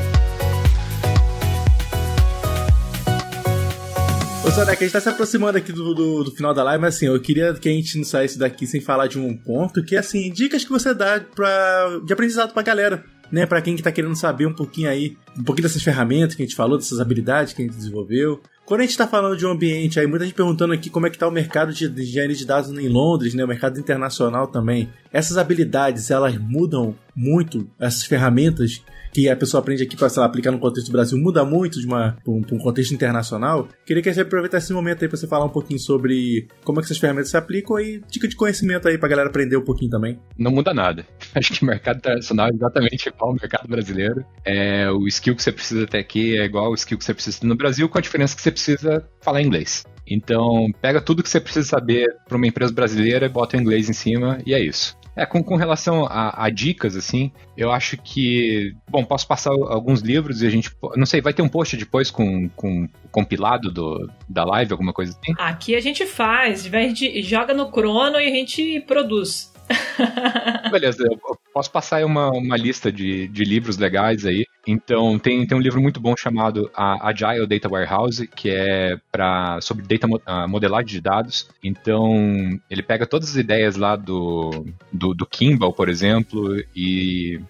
[4.42, 6.96] Ô, Sonek, a gente tá se aproximando aqui do, do, do, final da live, mas
[6.96, 9.94] assim, eu queria que a gente não saísse daqui sem falar de um ponto, que
[9.94, 13.44] é assim, dicas que você dá pra, de aprendizado pra galera, né?
[13.44, 16.46] Pra quem que tá querendo saber um pouquinho aí, um pouquinho dessas ferramentas que a
[16.46, 18.40] gente falou, dessas habilidades que a gente desenvolveu.
[18.64, 21.10] Quando a gente está falando de um ambiente, aí muita gente perguntando aqui como é
[21.10, 24.88] que está o mercado de, engenharia de dados em Londres, né, o mercado internacional também.
[25.12, 28.80] Essas habilidades, elas mudam muito, essas ferramentas
[29.12, 32.16] que a pessoa aprende aqui para aplicar no contexto do Brasil muda muito de uma
[32.26, 33.68] um, um, contexto internacional.
[33.84, 36.82] Queria que você aproveitasse esse momento aí para você falar um pouquinho sobre como é
[36.82, 39.90] que essas ferramentas se aplicam e dica de conhecimento aí para galera aprender um pouquinho
[39.90, 40.18] também.
[40.38, 41.04] Não muda nada.
[41.34, 44.24] Acho que o mercado internacional é exatamente igual ao mercado brasileiro.
[44.44, 47.38] É, o skill que você precisa ter aqui é igual ao skill que você precisa
[47.42, 49.84] no Brasil, com a diferença que você precisa falar inglês.
[50.06, 53.92] Então, pega tudo que você precisa saber para uma empresa brasileira, bota o inglês em
[53.92, 54.98] cima e é isso.
[55.16, 58.74] É, com, com relação a, a, dicas, assim, eu acho que.
[58.88, 60.70] Bom, posso passar alguns livros e a gente.
[60.96, 65.12] Não sei, vai ter um post depois com, com compilado do, da live, alguma coisa
[65.12, 65.34] assim?
[65.36, 69.49] Aqui a gente faz, gente joga no crono e a gente produz.
[70.70, 71.18] Beleza, eu
[71.52, 74.46] posso passar uma, uma lista de, de livros legais aí.
[74.66, 79.86] Então, tem, tem um livro muito bom chamado Agile Data Warehouse, que é pra, sobre
[79.86, 80.06] data
[80.46, 81.48] modelagem de dados.
[81.62, 87.40] Então, ele pega todas as ideias lá do, do, do Kimball, por exemplo, e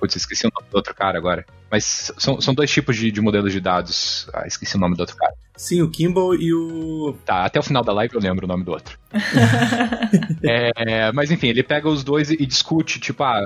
[0.00, 1.44] Putz, esqueci o nome do outro cara agora.
[1.70, 4.28] Mas são, são dois tipos de, de modelos de dados.
[4.32, 5.34] Ah, esqueci o nome do outro cara.
[5.56, 7.14] Sim, o Kimball e o.
[7.24, 8.98] Tá, até o final da live eu lembro o nome do outro.
[10.42, 13.42] é, mas enfim, ele pega os dois e, discute, tipo, ah,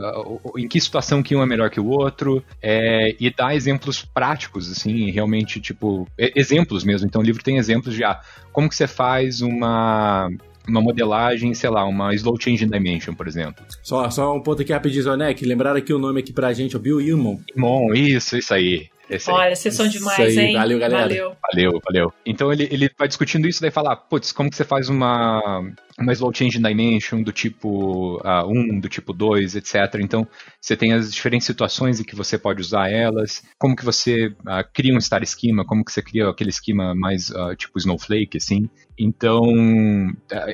[0.56, 4.70] em que situação que um é melhor que o outro, é, e dá exemplos práticos,
[4.70, 7.06] assim, realmente, tipo, exemplos mesmo.
[7.08, 8.20] Então o livro tem exemplos de, ah,
[8.52, 10.30] como que você faz uma
[10.68, 13.64] uma modelagem, sei lá, uma Slow Change Dimension, por exemplo.
[13.82, 15.44] Só, só um ponto aqui rapidinho, Zonek.
[15.44, 17.38] Lembraram aqui o nome aqui pra gente, o Bill Ilmon.
[17.54, 18.88] Ilmon, isso, isso aí.
[19.08, 20.54] Esse Olha, vocês são demais, hein?
[20.54, 21.02] Valeu, galera.
[21.02, 21.36] Valeu.
[21.52, 22.12] Valeu, valeu.
[22.24, 25.62] Então ele, ele vai discutindo isso, daí falar, putz, como que você faz uma,
[25.98, 29.74] uma slow change dimension do tipo uh, ah, 1, do tipo 2, etc.
[30.00, 30.26] Então
[30.60, 34.64] você tem as diferentes situações em que você pode usar elas, como que você uh,
[34.72, 38.68] cria um star schema, como que você cria aquele esquema mais uh, tipo Snowflake, assim.
[38.98, 39.42] Então,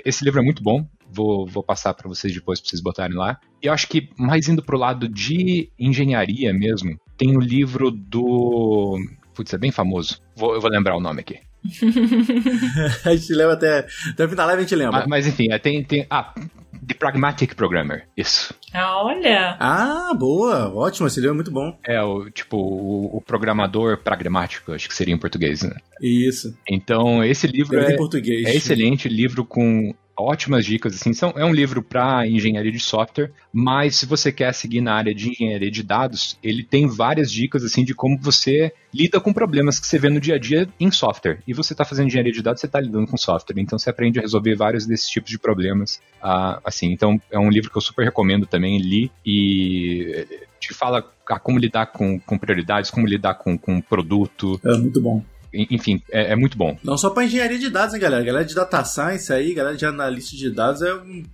[0.05, 0.87] esse livro é muito bom.
[1.13, 3.39] Vou, vou passar para vocês depois para vocês botarem lá.
[3.63, 8.99] E eu acho que mais indo pro lado de engenharia mesmo, tem o livro do.
[9.35, 10.23] Putz, é bem famoso.
[10.35, 11.39] Vou, eu vou lembrar o nome aqui.
[13.05, 13.87] a gente lembra até.
[14.11, 15.01] Até o final a gente lembra.
[15.01, 16.07] Mas, mas enfim, é, tem, tem.
[16.09, 16.33] Ah,
[16.87, 18.55] The Pragmatic Programmer, isso.
[18.73, 19.57] Ah, olha!
[19.61, 21.79] Ah, boa, ótimo, esse livro é muito bom.
[21.87, 25.77] É, o tipo, o, o programador pragmático, acho que seria em português, né?
[26.01, 26.57] Isso.
[26.67, 31.83] Então, esse livro é, é excelente, livro com ótimas dicas, assim, são, é um livro
[31.83, 36.39] para engenharia de software, mas se você quer seguir na área de engenharia de dados,
[36.43, 40.21] ele tem várias dicas, assim, de como você lida com problemas que você vê no
[40.21, 41.39] dia a dia em software.
[41.47, 44.19] E você está fazendo engenharia de dados, você está lidando com software, então você aprende
[44.19, 47.83] a resolver vários desses tipos de problemas, uh, assim, então é um livro que eu
[47.83, 49.11] super recomendo também, li.
[49.25, 50.27] E
[50.61, 51.03] te fala
[51.43, 54.61] como lidar com, com prioridades, como lidar com, com produto.
[54.65, 55.23] É muito bom
[55.53, 56.79] enfim, é, é, muito bom.
[56.83, 58.25] Não só para engenharia de dados, hein, galera?
[58.25, 61.25] Galera de data science aí, galera de analista de dados é um,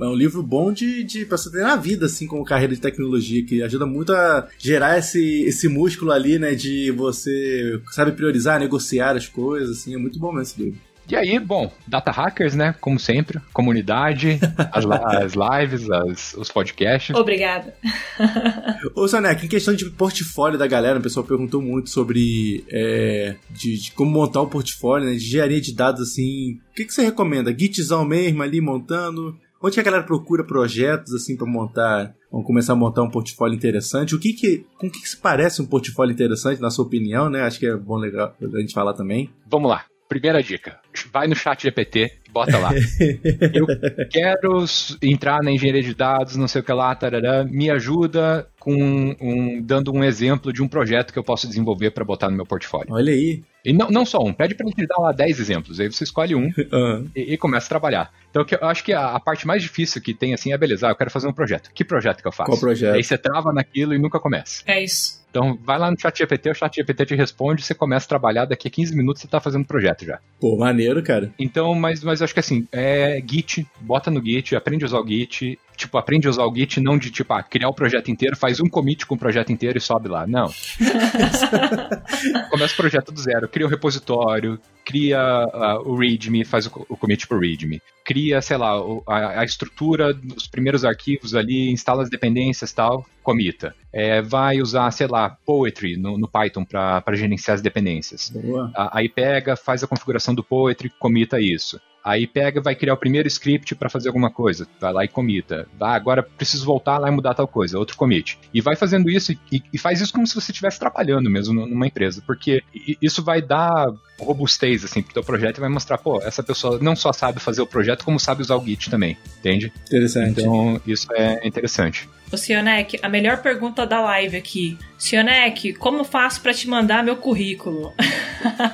[0.00, 2.80] é um livro bom de, de pra você ter na vida, assim, como carreira de
[2.80, 8.60] tecnologia, que ajuda muito a gerar esse, esse músculo ali, né, de você, sabe, priorizar,
[8.60, 10.80] negociar as coisas, assim, é muito bom mesmo esse livro.
[11.08, 12.74] E aí, bom, Data Hackers, né?
[12.80, 14.38] Como sempre, comunidade,
[14.72, 17.14] as, as lives, as, os podcasts.
[17.14, 17.74] Obrigada.
[18.94, 23.78] Ô, Soneca, em questão de portfólio da galera, o pessoal perguntou muito sobre é, de,
[23.78, 25.14] de, como montar um portfólio, né?
[25.14, 26.58] De engenharia de dados, assim.
[26.70, 27.56] O que, que você recomenda?
[27.56, 29.36] Gitzão mesmo ali montando?
[29.60, 34.14] Onde a galera procura projetos, assim, para montar Vamos começar a montar um portfólio interessante.
[34.14, 37.28] O que que, com o que, que se parece um portfólio interessante, na sua opinião,
[37.28, 37.42] né?
[37.42, 39.28] Acho que é bom legal a gente falar também.
[39.46, 39.84] Vamos lá.
[40.08, 40.78] Primeira dica,
[41.12, 42.70] vai no chat GPT, bota lá.
[43.54, 43.66] Eu
[44.10, 44.64] quero
[45.02, 49.60] entrar na engenharia de dados, não sei o que lá, tarará, me ajuda com um,
[49.62, 52.94] dando um exemplo de um projeto que eu posso desenvolver para botar no meu portfólio.
[52.94, 53.42] Olha aí.
[53.64, 56.34] E não, não só um, pede para ele dar lá 10 exemplos, aí você escolhe
[56.34, 57.10] um uhum.
[57.14, 58.12] e, e, começa a trabalhar.
[58.30, 60.90] Então eu acho que a, a, parte mais difícil que tem assim é, beleza, ah,
[60.90, 61.70] eu quero fazer um projeto.
[61.74, 62.50] Que projeto que eu faço?
[62.50, 62.94] Qual projeto?
[62.94, 64.62] Aí você trava naquilo e nunca começa.
[64.66, 65.21] É isso.
[65.32, 68.44] Então, vai lá no chat GPT, o chat GPT te responde, você começa a trabalhar,
[68.44, 70.20] daqui a 15 minutos você tá fazendo projeto já.
[70.38, 71.32] Pô, maneiro, cara.
[71.38, 75.08] Então, mas, mas acho que assim, é Git, bota no Git, aprende a usar o
[75.08, 78.36] Git, tipo, aprende a usar o Git não de, tipo, ah, criar o projeto inteiro,
[78.36, 80.26] faz um commit com o projeto inteiro e sobe lá.
[80.26, 80.50] Não.
[82.50, 86.86] Começa o projeto do zero, cria o um repositório, cria uh, o README, faz o,
[86.88, 87.80] o commit pro README.
[88.04, 88.72] Cria, sei lá,
[89.06, 93.74] a, a, estrutura dos primeiros arquivos ali, instala as dependências tal, comita.
[93.92, 98.30] É, vai usar, sei lá, Poetry no, no Python para gerenciar as dependências.
[98.30, 98.72] Boa.
[98.74, 101.80] Aí pega, faz a configuração do Poetry, comita isso.
[102.04, 105.68] Aí pega, vai criar o primeiro script para fazer alguma coisa, vai lá e comita.
[105.80, 108.38] Ah, agora preciso voltar lá e mudar tal coisa, outro commit.
[108.52, 111.86] E vai fazendo isso e, e faz isso como se você estivesse trabalhando mesmo numa
[111.86, 112.62] empresa, porque
[113.00, 113.86] isso vai dar
[114.18, 117.62] robustez assim pro teu projeto e vai mostrar, pô, essa pessoa não só sabe fazer
[117.62, 119.72] o projeto, como sabe usar o Git também, entende?
[119.86, 120.40] Interessante.
[120.40, 122.08] Então, isso é interessante.
[122.32, 124.78] O Sionek, a melhor pergunta da live aqui.
[124.96, 127.92] Sionek, como faço para te mandar meu currículo?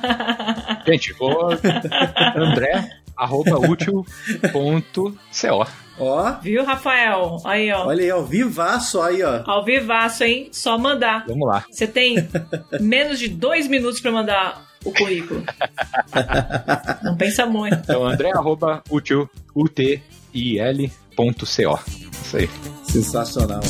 [0.87, 1.51] Gente, vou
[2.37, 2.89] André
[3.19, 5.13] arroba útil.co.
[6.01, 6.33] Ó.
[6.41, 7.39] Viu, Rafael?
[7.45, 7.87] Aí, ó.
[7.87, 9.43] Olha aí, ao vivaço aí, ó.
[9.45, 10.49] Ao vivaço, hein?
[10.53, 11.25] Só mandar.
[11.27, 11.65] Vamos lá.
[11.69, 12.17] Você tem
[12.81, 15.43] menos de dois minutos para mandar o currículo.
[17.03, 17.75] Não pensa muito.
[17.75, 21.35] Então, André, arroba útil, U-T-I-L.co.
[21.45, 22.49] Isso aí.
[22.85, 23.61] Sensacional.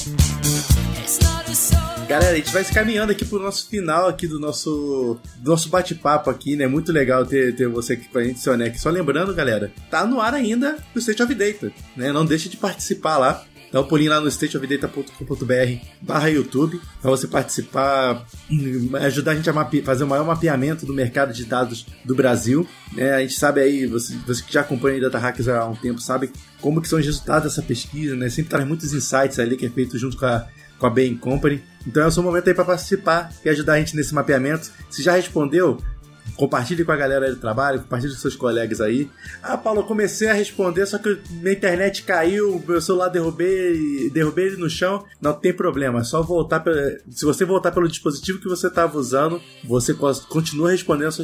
[2.08, 5.68] Galera, a gente vai se caminhando aqui pro nosso final aqui do nosso, do nosso
[5.68, 6.66] bate-papo aqui, né?
[6.66, 8.80] Muito legal ter, ter você aqui com a gente, Sionec.
[8.80, 12.10] Só lembrando, galera, tá no ar ainda o State of Data, né?
[12.10, 13.44] Não deixe de participar lá.
[13.70, 18.24] dá um pulinho lá no stateofdata.com.br barra YouTube para você participar,
[19.02, 22.66] ajudar a gente a fazer o maior mapeamento do mercado de dados do Brasil.
[22.96, 26.00] É, a gente sabe aí, você, você que já acompanha Data Hackers há um tempo,
[26.00, 26.30] sabe
[26.62, 28.30] como que são os resultados dessa pesquisa, né?
[28.30, 30.46] Sempre traz muitos insights ali que é feito junto com a,
[30.78, 31.62] com a Bain Company.
[31.86, 34.70] Então é o seu momento aí para participar e ajudar a gente nesse mapeamento.
[34.90, 35.78] Se já respondeu,
[36.38, 39.10] Compartilhe com a galera do trabalho, compartilhe com seus colegas aí.
[39.42, 44.46] Ah, Paulo, eu comecei a responder, só que minha internet caiu, meu celular derrubei, derrubei
[44.46, 45.04] ele no chão.
[45.20, 46.62] Não tem problema, é só voltar.
[47.10, 49.92] Se você voltar pelo dispositivo que você estava usando, você
[50.28, 51.20] continua respondendo as,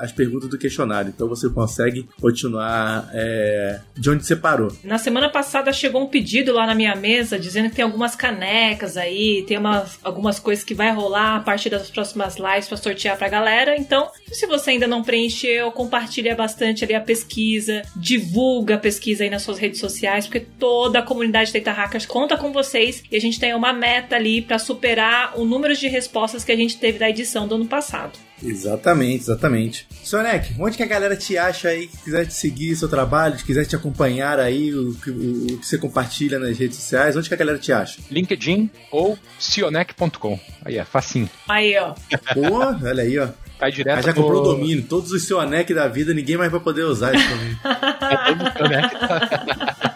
[0.00, 1.12] as, perguntas do questionário.
[1.14, 4.72] Então você consegue continuar é, de onde você parou.
[4.84, 8.96] Na semana passada chegou um pedido lá na minha mesa dizendo que tem algumas canecas
[8.96, 13.18] aí, tem umas, algumas coisas que vai rolar a partir das próximas lives para sortear
[13.18, 13.76] pra galera.
[13.76, 19.30] Então, se você ainda não preencheu, compartilha bastante ali a pesquisa, divulga a pesquisa aí
[19.30, 23.20] nas suas redes sociais, porque toda a comunidade Data Hackers conta com vocês e a
[23.20, 26.98] gente tem uma meta ali para superar o número de respostas que a gente teve
[26.98, 28.18] da edição do ano passado.
[28.42, 29.86] Exatamente, exatamente.
[30.02, 33.44] Sonek, onde que a galera te acha aí, que quiser te seguir seu trabalho, que
[33.44, 37.34] quiser te acompanhar aí, o, o, o, que você compartilha nas redes sociais, onde que
[37.34, 38.00] a galera te acha?
[38.10, 40.38] LinkedIn ou sionec.com.
[40.64, 41.30] Aí é facinho.
[41.48, 41.94] Aí, ó.
[42.34, 43.28] Pô, olha aí, ó.
[43.62, 43.94] Cai direto.
[43.94, 47.14] Mas já comprou o domínio, todos os Sionec da vida, ninguém mais vai poder usar
[47.14, 47.56] isso também.
[48.10, 49.91] é todo Sionec.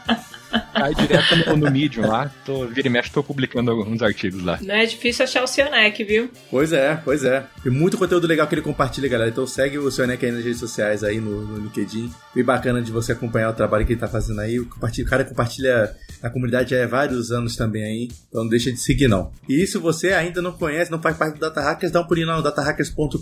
[0.77, 2.31] Cai direto no, no Medium lá.
[2.45, 4.59] Tô, vira e mexe, tô publicando alguns artigos lá.
[4.62, 6.31] Não é difícil achar o Sionec, viu?
[6.51, 7.47] Pois é, pois é.
[7.62, 9.31] Tem muito conteúdo legal que ele compartilha, galera.
[9.31, 12.11] Então segue o Sionec aí nas redes sociais, aí no, no LinkedIn.
[12.35, 14.59] Bem bacana de você acompanhar o trabalho que ele tá fazendo aí.
[14.61, 18.09] O, o cara compartilha a comunidade já é vários anos também aí.
[18.29, 19.31] Então não deixa de seguir, não.
[19.49, 22.27] E se você ainda não conhece, não faz parte do Data Hackers, dá um pulinho
[22.27, 23.18] lá no datahackers.com.br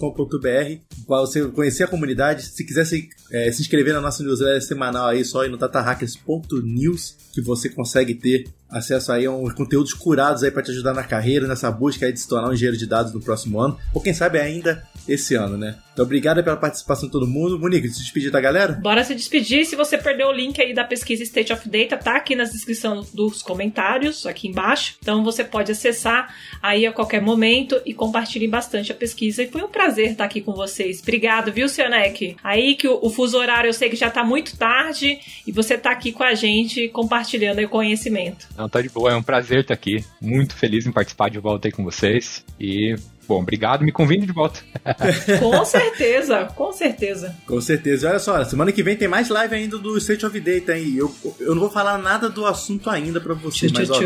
[1.06, 2.42] para você conhecer a comunidade.
[2.42, 7.16] Se quiser se, é, se inscrever na nossa newsletter semanal aí, só ir no datahackers.news
[7.32, 11.04] que você consegue ter acesso aí a uns conteúdos curados aí para te ajudar na
[11.04, 14.00] carreira, nessa busca aí de se tornar um engenheiro de dados no próximo ano, ou
[14.00, 15.76] quem sabe ainda esse ano, né?
[15.94, 17.58] Então, obrigado pela participação de todo mundo.
[17.58, 18.72] Monique, se despedir da galera?
[18.72, 19.64] Bora se despedir.
[19.64, 23.06] Se você perdeu o link aí da pesquisa State of Data, tá aqui na descrição
[23.14, 24.96] dos comentários, aqui embaixo.
[25.00, 29.44] Então, você pode acessar aí a qualquer momento e compartilhe bastante a pesquisa.
[29.44, 31.00] E foi um prazer estar aqui com vocês.
[31.00, 32.36] Obrigado, viu, Cionek?
[32.42, 35.78] Aí que o, o fuso horário eu sei que já tá muito tarde e você
[35.78, 38.48] tá aqui com a gente compartilhando aí o conhecimento.
[38.56, 39.12] Não, tá de boa.
[39.12, 40.04] É um prazer estar aqui.
[40.20, 42.44] Muito feliz em participar de volta aí com vocês.
[42.58, 42.96] E
[43.26, 44.60] Bom, obrigado, me convide de volta.
[45.40, 47.34] com certeza, com certeza.
[47.46, 48.10] Com certeza.
[48.10, 50.96] Olha só, semana que vem tem mais live ainda do State of Data aí.
[50.96, 53.98] Eu, eu não vou falar nada do assunto ainda pra você, mas ó,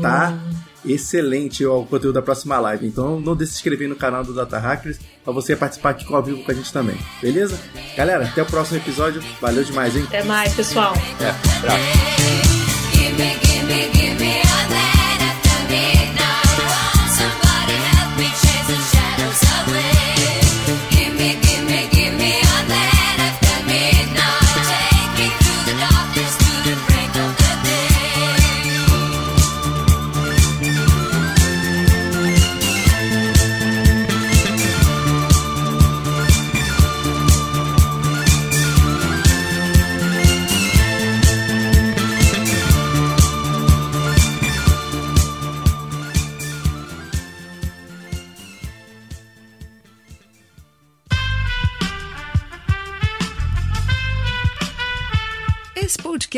[0.00, 0.38] tá
[0.84, 2.86] excelente o conteúdo da próxima live.
[2.86, 6.12] Então não deixe de se inscrever no canal do Data Hackers pra você participar aqui
[6.12, 6.96] ao vivo com a gente também.
[7.20, 7.58] Beleza?
[7.96, 9.22] Galera, até o próximo episódio.
[9.40, 10.04] Valeu demais, hein?
[10.08, 10.94] Até mais, pessoal.
[11.20, 12.10] É, abraço.